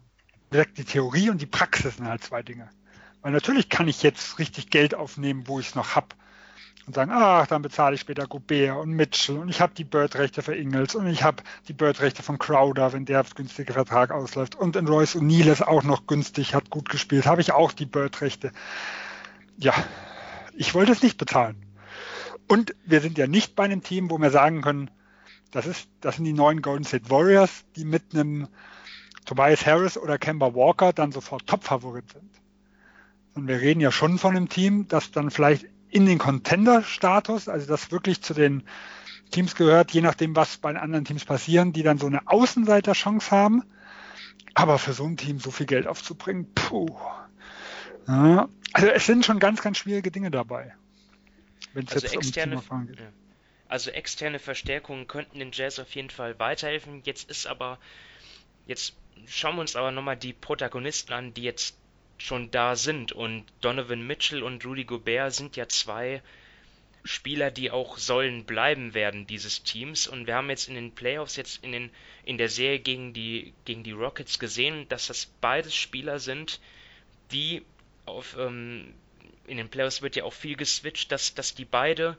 [0.52, 2.70] Die Theorie und die Praxis sind halt zwei Dinge.
[3.20, 6.08] Weil natürlich kann ich jetzt richtig Geld aufnehmen, wo ich es noch habe.
[6.88, 10.40] Und sagen, ach, dann bezahle ich später Gobert und Mitchell und ich habe die Bird-Rechte
[10.40, 14.54] für Ingles und ich habe die Bird-Rechte von Crowder, wenn der günstige Vertrag ausläuft.
[14.54, 17.84] Und in Royce O'Neill ist auch noch günstig, hat gut gespielt, habe ich auch die
[17.84, 18.52] Bird-Rechte.
[19.58, 19.74] Ja,
[20.54, 21.62] ich wollte es nicht bezahlen.
[22.48, 24.90] Und wir sind ja nicht bei einem Team, wo wir sagen können,
[25.50, 28.48] das, ist, das sind die neuen Golden State Warriors, die mit einem
[29.26, 32.30] Tobias Harris oder Kemba Walker dann sofort Top-Favorit sind.
[33.34, 37.66] Und wir reden ja schon von einem Team, das dann vielleicht in den Contender-Status, also
[37.66, 38.62] das wirklich zu den
[39.30, 43.30] Teams gehört, je nachdem, was bei den anderen Teams passieren, die dann so eine Außenseiter-Chance
[43.30, 43.62] haben.
[44.54, 46.88] Aber für so ein Team so viel Geld aufzubringen, puh.
[48.06, 50.74] Ja, also es sind schon ganz, ganz schwierige Dinge dabei.
[51.74, 52.98] Wenn es also jetzt externe, um geht.
[53.68, 57.02] Also externe Verstärkungen könnten den Jazz auf jeden Fall weiterhelfen.
[57.04, 57.78] Jetzt ist aber,
[58.66, 61.76] jetzt schauen wir uns aber nochmal die Protagonisten an, die jetzt
[62.18, 63.12] schon da sind.
[63.12, 66.22] Und Donovan Mitchell und Rudy Gobert sind ja zwei
[67.04, 70.06] Spieler, die auch sollen bleiben werden dieses Teams.
[70.06, 71.90] Und wir haben jetzt in den Playoffs, jetzt in, den,
[72.24, 76.60] in der Serie gegen die, gegen die Rockets gesehen, dass das beides Spieler sind,
[77.32, 77.62] die
[78.04, 78.94] auf, ähm,
[79.46, 82.18] in den Playoffs wird ja auch viel geswitcht, dass, dass die beide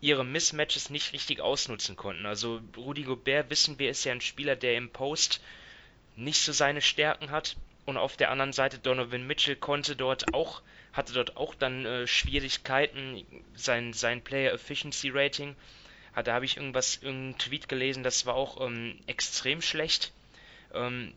[0.00, 2.26] ihre Mismatches nicht richtig ausnutzen konnten.
[2.26, 5.40] Also Rudy Gobert, wissen wir, ist ja ein Spieler, der im Post
[6.16, 7.56] nicht so seine Stärken hat.
[7.86, 10.60] Und auf der anderen Seite Donovan Mitchell konnte dort auch,
[10.92, 13.24] hatte dort auch dann äh, Schwierigkeiten,
[13.54, 15.54] sein, sein Player Efficiency Rating.
[16.12, 20.12] Ah, da habe ich irgendwas, irgendeinen Tweet gelesen, das war auch ähm, extrem schlecht.
[20.74, 21.12] Ähm,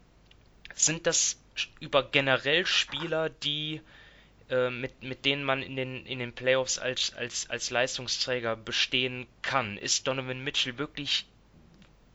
[0.76, 1.42] sind das
[1.80, 3.82] über generell Spieler, die
[4.50, 9.26] äh, mit, mit denen man in den, in den Playoffs als, als, als Leistungsträger bestehen
[9.42, 9.78] kann?
[9.78, 11.26] Ist Donovan Mitchell wirklich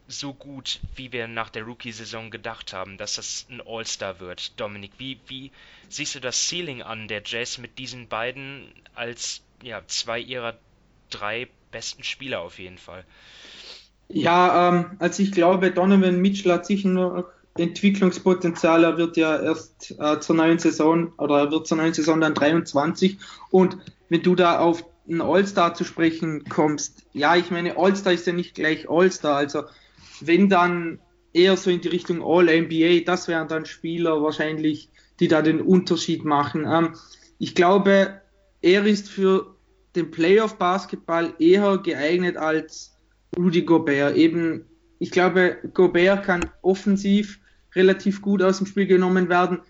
[0.07, 4.59] so gut, wie wir nach der Rookie-Saison gedacht haben, dass das ein All-Star wird.
[4.61, 5.51] Dominik, wie, wie
[5.89, 10.55] siehst du das Ceiling an der Jazz mit diesen beiden als ja, zwei ihrer
[11.11, 13.05] drei besten Spieler auf jeden Fall?
[14.09, 17.25] Ja, ähm, also ich glaube, Donovan Mitchell hat sicher noch
[17.57, 18.85] Entwicklungspotenzial.
[18.85, 22.35] Er wird ja erst äh, zur neuen Saison oder er wird zur neuen Saison dann
[22.35, 23.19] 23.
[23.51, 23.79] Und
[24.09, 28.33] wenn du da auf einen All-Star zu sprechen kommst, ja, ich meine, All-Star ist ja
[28.33, 29.37] nicht gleich All-Star.
[29.37, 29.65] Also
[30.21, 31.01] wenn dann
[31.33, 34.91] eher so in die Richtung All-NBA, das wären dann Spieler wahrscheinlich,
[35.21, 36.67] die da den Unterschied machen.
[36.67, 36.95] Ähm,
[37.39, 38.21] ich glaube,
[38.63, 39.55] er ist für
[39.95, 42.97] den Playoff-Basketball eher geeignet als
[43.37, 44.17] Rudy Gobert.
[44.17, 44.65] Eben,
[44.99, 47.41] ich glaube, Gobert kann offensiv
[47.75, 49.61] relativ gut aus dem Spiel genommen werden.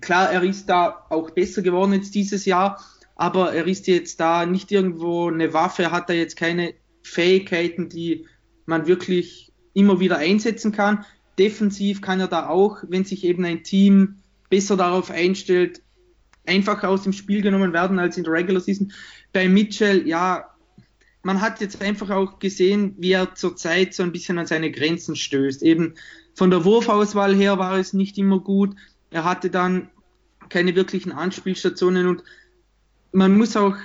[0.00, 2.80] Klar, er ist da auch besser geworden jetzt dieses Jahr,
[3.16, 8.26] aber er ist jetzt da nicht irgendwo eine Waffe, hat da jetzt keine Fähigkeiten, die
[8.66, 11.04] man wirklich immer wieder einsetzen kann.
[11.38, 14.16] Defensiv kann er da auch, wenn sich eben ein Team
[14.50, 15.80] besser darauf einstellt,
[16.46, 18.92] einfacher aus dem Spiel genommen werden als in der Regular Season.
[19.32, 20.50] Bei Mitchell, ja,
[21.22, 25.16] man hat jetzt einfach auch gesehen, wie er zurzeit so ein bisschen an seine Grenzen
[25.16, 25.62] stößt.
[25.62, 25.94] Eben
[26.34, 28.74] von der Wurfauswahl her war es nicht immer gut.
[29.10, 29.90] Er hatte dann
[30.48, 32.24] keine wirklichen Anspielstationen und
[33.12, 33.76] man muss auch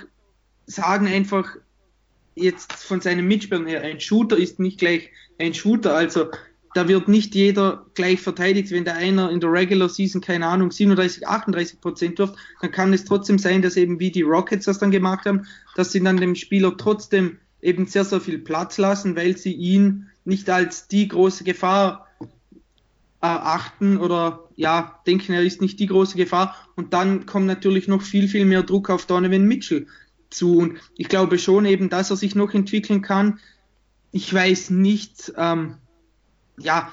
[0.66, 1.56] sagen einfach,
[2.36, 5.94] jetzt von seinem Mitspielern her, ein Shooter ist nicht gleich ein Shooter.
[5.94, 6.30] Also
[6.74, 8.70] da wird nicht jeder gleich verteidigt.
[8.70, 12.92] Wenn der einer in der Regular Season, keine Ahnung, 37, 38 Prozent wirft, dann kann
[12.92, 16.18] es trotzdem sein, dass eben wie die Rockets das dann gemacht haben, dass sie dann
[16.18, 21.08] dem Spieler trotzdem eben sehr, sehr viel Platz lassen, weil sie ihn nicht als die
[21.08, 22.06] große Gefahr
[23.22, 26.54] erachten oder ja, denken, er ist nicht die große Gefahr.
[26.76, 29.86] Und dann kommt natürlich noch viel, viel mehr Druck auf Donovan Mitchell
[30.30, 30.58] zu.
[30.58, 33.38] Und ich glaube schon eben, dass er sich noch entwickeln kann.
[34.12, 35.76] Ich weiß nicht, ähm,
[36.58, 36.90] ja,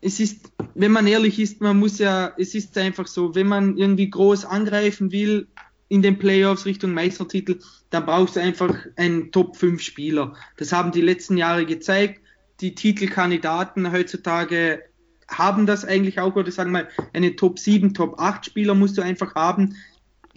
[0.00, 3.76] es ist, wenn man ehrlich ist, man muss ja, es ist einfach so, wenn man
[3.76, 5.46] irgendwie groß angreifen will
[5.88, 10.34] in den Playoffs Richtung Meistertitel, dann brauchst du einfach einen Top 5 Spieler.
[10.56, 12.20] Das haben die letzten Jahre gezeigt.
[12.60, 14.82] Die Titelkandidaten heutzutage
[15.28, 18.98] haben das eigentlich auch, oder sagen wir mal, eine Top 7, Top 8 Spieler musst
[18.98, 19.76] du einfach haben.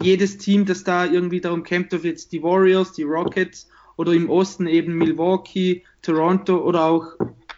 [0.00, 4.28] Jedes Team, das da irgendwie darum kämpft, ob jetzt die Warriors, die Rockets oder im
[4.28, 7.06] Osten eben Milwaukee, Toronto oder auch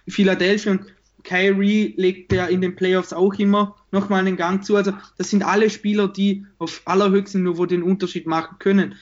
[0.07, 0.86] Philadelphia und
[1.24, 4.76] Kyrie legt ja in den Playoffs auch immer nochmal einen Gang zu.
[4.76, 8.95] Also das sind alle Spieler, die auf allerhöchstem Niveau den Unterschied machen können.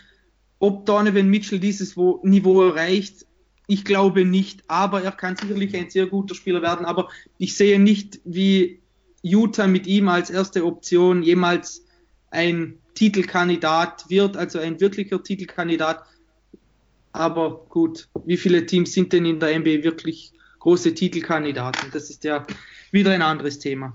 [0.58, 3.26] Ob Donovan Mitchell dieses Niveau erreicht,
[3.68, 6.86] ich glaube nicht, aber er kann sicherlich ein sehr guter Spieler werden.
[6.86, 8.80] Aber ich sehe nicht, wie
[9.22, 11.84] Utah mit ihm als erste Option jemals
[12.30, 16.04] ein Titelkandidat wird, also ein wirklicher Titelkandidat.
[17.12, 21.92] Aber gut, wie viele Teams sind denn in der NBA wirklich große Titelkandidaten.
[21.92, 22.44] Das ist ja
[22.90, 23.94] wieder ein anderes Thema.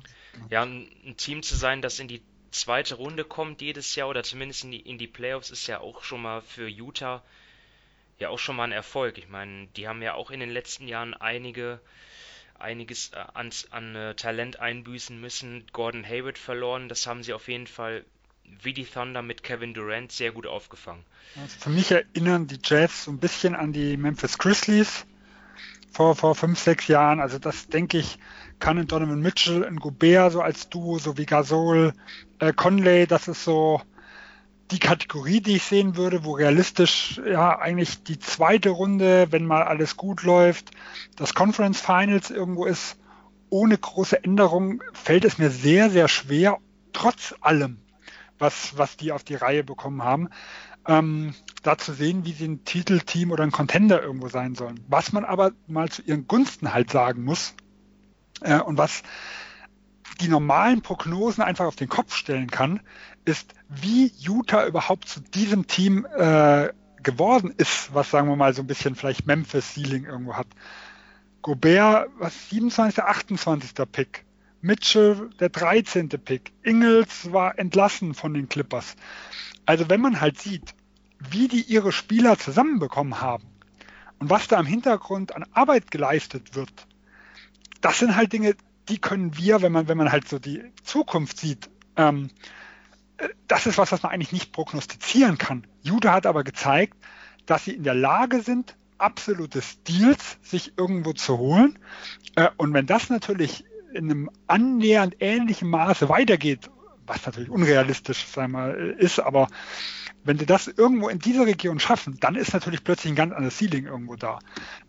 [0.49, 2.22] Ja, ein Team zu sein, das in die
[2.52, 6.04] zweite Runde kommt jedes Jahr oder zumindest in die, in die Playoffs, ist ja auch
[6.04, 7.22] schon mal für Utah
[8.22, 9.18] ja auch schon mal ein Erfolg.
[9.18, 11.82] Ich meine, die haben ja auch in den letzten Jahren einige
[12.58, 15.66] einiges äh, an, an äh, Talent einbüßen müssen.
[15.74, 18.06] Gordon Hayward verloren, das haben sie auf jeden Fall
[18.62, 21.04] wie die Thunder mit Kevin Durant sehr gut aufgefangen.
[21.60, 25.06] Für mich erinnern die Jazz so ein bisschen an die Memphis Grizzlies
[25.91, 27.20] vor, vor fünf, sechs Jahren.
[27.20, 28.18] Also das denke ich,
[28.60, 31.93] kann in Donovan Mitchell, in Gobert so als Duo, so wie Gasol,
[32.39, 33.82] äh, Conley, das ist so
[34.72, 39.64] die Kategorie, die ich sehen würde, wo realistisch ja eigentlich die zweite Runde, wenn mal
[39.64, 40.72] alles gut läuft,
[41.18, 42.97] das Conference Finals irgendwo ist,
[43.49, 46.60] ohne große Änderung, fällt es mir sehr, sehr schwer,
[46.93, 47.82] trotz allem,
[48.42, 50.30] was, was die auf die Reihe bekommen haben,
[50.88, 51.34] ähm,
[51.64, 54.80] da zu sehen, wie sie ein Titelteam oder ein Contender irgendwo sein sollen.
[54.88, 57.54] Was man aber mal zu ihren Gunsten halt sagen muss
[58.42, 59.04] äh, und was
[60.20, 62.82] die normalen Prognosen einfach auf den Kopf stellen kann,
[63.26, 66.70] ist, wie Utah überhaupt zu diesem Team äh,
[67.02, 70.48] geworden ist, was sagen wir mal so ein bisschen vielleicht Memphis Ceiling irgendwo hat.
[71.42, 73.74] Gobert, was 27., 28.
[73.92, 74.26] Pick.
[74.62, 76.09] Mitchell, der 13.
[76.09, 76.53] Pick.
[76.64, 78.95] Ingles war entlassen von den Clippers.
[79.66, 80.76] Also wenn man halt sieht,
[81.20, 83.45] wie die ihre Spieler zusammenbekommen haben
[84.20, 86.72] und was da im Hintergrund an Arbeit geleistet wird,
[87.82, 88.55] das sind halt Dinge,
[88.89, 92.30] die können wir, wenn man, wenn man halt so die Zukunft sieht, ähm,
[93.47, 95.66] das ist was, was man eigentlich nicht prognostizieren kann.
[95.82, 96.97] Jude hat aber gezeigt,
[97.45, 101.80] dass sie in der Lage sind, absolute Stils sich irgendwo zu holen.
[102.36, 106.70] Äh, und wenn das natürlich in einem annähernd ähnlichen Maße weitergeht,
[107.08, 109.48] was natürlich unrealistisch wir, ist, aber
[110.24, 113.58] wenn sie das irgendwo in dieser Region schaffen, dann ist natürlich plötzlich ein ganz anderes
[113.58, 114.39] Ceiling irgendwo da.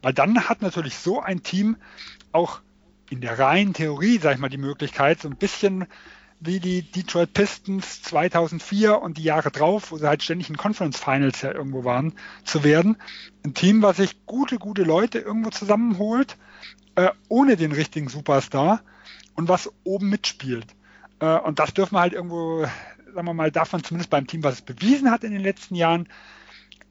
[0.03, 1.77] Weil dann hat natürlich so ein Team
[2.33, 2.61] auch
[3.11, 5.87] in der reinen Theorie, sag ich mal, die Möglichkeit, so ein bisschen
[6.45, 10.99] wie die Detroit Pistons 2004 und die Jahre drauf, wo sie halt ständig in Conference
[10.99, 12.97] Finals ja irgendwo waren, zu werden.
[13.45, 16.37] Ein Team, was sich gute, gute Leute irgendwo zusammenholt,
[16.97, 18.83] äh, ohne den richtigen Superstar
[19.35, 20.66] und was oben mitspielt.
[21.20, 22.64] Äh, und das dürfen wir halt irgendwo,
[23.14, 25.74] sagen wir mal, darf man zumindest beim Team, was es bewiesen hat in den letzten
[25.74, 26.09] Jahren,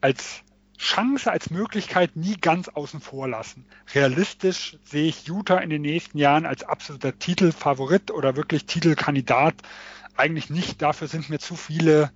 [0.00, 0.42] als
[0.78, 3.64] Chance, als Möglichkeit nie ganz außen vor lassen.
[3.94, 9.54] Realistisch sehe ich Utah in den nächsten Jahren als absoluter Titelfavorit oder wirklich Titelkandidat
[10.16, 10.82] eigentlich nicht.
[10.82, 12.10] Dafür sind mir zu viele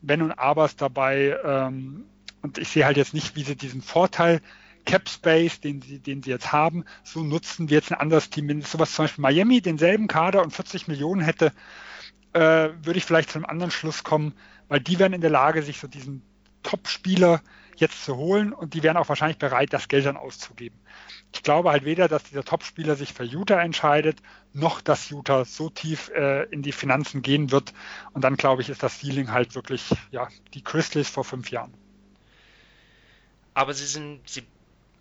[0.00, 1.36] Wenn und Abers dabei.
[1.44, 2.04] Ähm,
[2.40, 4.40] und ich sehe halt jetzt nicht, wie sie diesen Vorteil
[4.86, 8.48] Cap Space, den sie, den sie jetzt haben, so nutzen wie jetzt ein anderes Team.
[8.48, 11.52] Wenn sowas zum Beispiel Miami denselben Kader und 40 Millionen hätte,
[12.32, 14.32] äh, würde ich vielleicht zu einem anderen Schluss kommen,
[14.68, 16.22] weil die wären in der Lage, sich so diesen
[16.62, 17.42] Top-Spieler
[17.76, 20.78] jetzt zu holen und die wären auch wahrscheinlich bereit, das Geld dann auszugeben.
[21.34, 24.18] Ich glaube halt weder, dass dieser Top-Spieler sich für Utah entscheidet,
[24.52, 27.74] noch dass Utah so tief äh, in die Finanzen gehen wird.
[28.12, 31.74] Und dann glaube ich, ist das Ceiling halt wirklich ja die Crystals vor fünf Jahren.
[33.52, 34.42] Aber sie sind, sie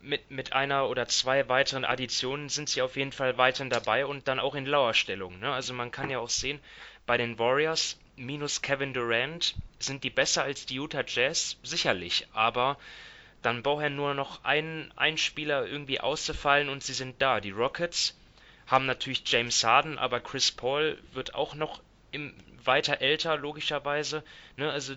[0.06, 4.28] mit, mit einer oder zwei weiteren Additionen sind sie auf jeden Fall weiterhin dabei und
[4.28, 5.39] dann auch in Lauerstellung.
[5.39, 5.51] Ne?
[5.51, 6.60] Also man kann ja auch sehen,
[7.06, 12.78] bei den Warriors minus Kevin Durant sind die besser als die Utah Jazz, sicherlich, aber
[13.41, 17.41] dann braucht er nur noch einen, einen Spieler irgendwie auszufallen und sie sind da.
[17.41, 18.18] Die Rockets
[18.68, 21.82] haben natürlich James Harden, aber Chris Paul wird auch noch
[22.12, 22.34] im,
[22.64, 24.24] weiter älter, logischerweise.
[24.58, 24.72] Ne?
[24.72, 24.95] Also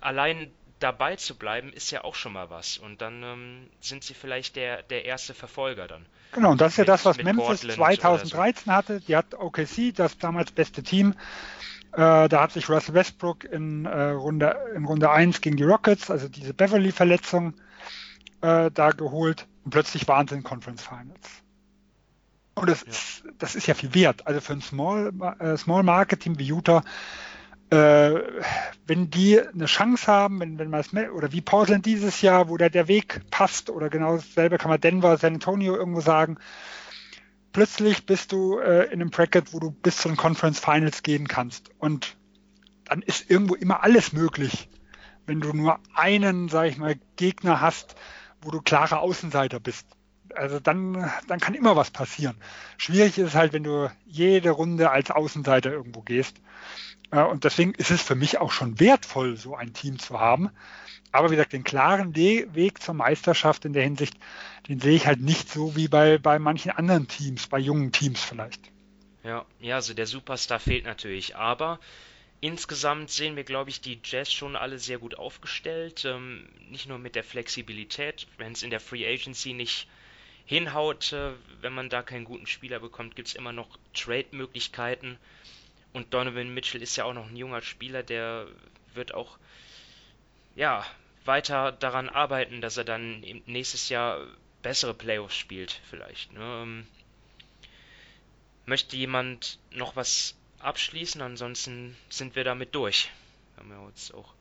[0.00, 2.78] allein dabei zu bleiben, ist ja auch schon mal was.
[2.78, 6.06] Und dann ähm, sind sie vielleicht der, der erste Verfolger dann.
[6.32, 8.72] Genau, und das ist ja das, was Memphis Portland 2013 so.
[8.72, 9.00] hatte.
[9.00, 11.14] Die hat OKC, das damals beste Team.
[11.92, 16.10] Äh, da hat sich Russell Westbrook in, äh, Runde, in Runde 1 gegen die Rockets,
[16.10, 17.54] also diese Beverly-Verletzung,
[18.42, 19.46] äh, da geholt.
[19.64, 21.42] Und plötzlich waren sie in Conference Finals.
[22.54, 22.88] Und das, ja.
[22.88, 24.26] ist, das ist ja viel wert.
[24.26, 26.82] Also für ein Small, äh, Small Market Team wie Utah,
[27.70, 28.20] äh,
[28.86, 32.56] wenn die eine Chance haben, wenn, wenn man es oder wie Portland dieses Jahr, wo
[32.56, 36.38] da der Weg passt, oder genau dasselbe kann man Denver, San Antonio irgendwo sagen,
[37.52, 41.26] plötzlich bist du äh, in einem Bracket, wo du bis zu den Conference Finals gehen
[41.26, 41.70] kannst.
[41.78, 42.16] Und
[42.84, 44.68] dann ist irgendwo immer alles möglich,
[45.26, 47.96] wenn du nur einen, sag ich mal, Gegner hast,
[48.42, 49.86] wo du klarer Außenseiter bist
[50.36, 52.36] also dann, dann kann immer was passieren.
[52.76, 56.36] Schwierig ist es halt, wenn du jede Runde als Außenseiter irgendwo gehst.
[57.10, 60.50] Und deswegen ist es für mich auch schon wertvoll, so ein Team zu haben.
[61.12, 64.14] Aber wie gesagt, den klaren Weg zur Meisterschaft in der Hinsicht,
[64.68, 68.22] den sehe ich halt nicht so wie bei, bei manchen anderen Teams, bei jungen Teams
[68.22, 68.60] vielleicht.
[69.22, 71.80] Ja, ja, also der Superstar fehlt natürlich, aber
[72.40, 76.04] insgesamt sehen wir, glaube ich, die Jazz schon alle sehr gut aufgestellt.
[76.04, 79.88] Ähm, nicht nur mit der Flexibilität, wenn es in der Free Agency nicht
[80.44, 85.18] hinhaut, äh, wenn man da keinen guten Spieler bekommt, gibt es immer noch Trade-Möglichkeiten.
[85.96, 88.46] Und Donovan Mitchell ist ja auch noch ein junger Spieler, der
[88.92, 89.38] wird auch
[90.54, 90.84] ja
[91.24, 94.26] weiter daran arbeiten, dass er dann nächstes Jahr
[94.60, 96.34] bessere Playoffs spielt, vielleicht.
[96.34, 96.40] Ne?
[96.42, 96.86] Ähm,
[98.66, 101.22] möchte jemand noch was abschließen?
[101.22, 103.08] Ansonsten sind wir damit durch.
[103.54, 104.34] Wir haben ja jetzt auch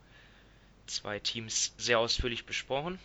[0.88, 3.00] zwei Teams sehr ausführlich besprochen.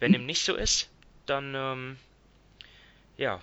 [0.00, 0.88] Wenn dem nicht so ist,
[1.26, 1.98] dann ähm,
[3.18, 3.42] ja,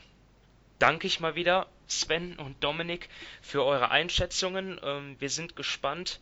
[0.80, 3.10] danke ich mal wieder Sven und Dominik
[3.42, 4.80] für eure Einschätzungen.
[4.84, 6.20] Ähm, wir sind gespannt,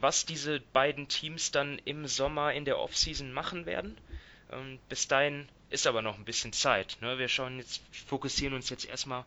[0.00, 3.96] was diese beiden Teams dann im Sommer in der Offseason machen werden.
[4.52, 6.98] Ähm, bis dahin ist aber noch ein bisschen Zeit.
[7.00, 7.18] Ne?
[7.18, 9.24] Wir schauen jetzt, fokussieren uns jetzt erstmal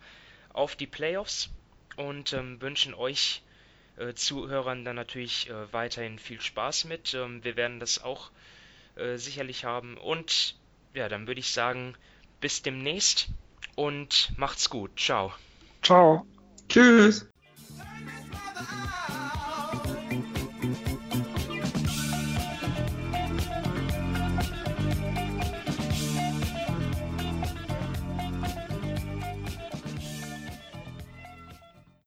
[0.54, 1.50] auf die Playoffs
[1.98, 3.42] und ähm, wünschen euch
[3.98, 7.14] äh, Zuhörern dann natürlich äh, weiterhin viel Spaß mit.
[7.14, 8.32] Ähm, wir werden das auch
[8.96, 10.56] äh, sicherlich haben und
[10.94, 11.96] ja, dann würde ich sagen,
[12.40, 13.28] bis demnächst
[13.76, 14.98] und macht's gut.
[15.00, 15.34] Ciao.
[15.82, 16.26] Ciao.
[16.68, 17.26] Tschüss.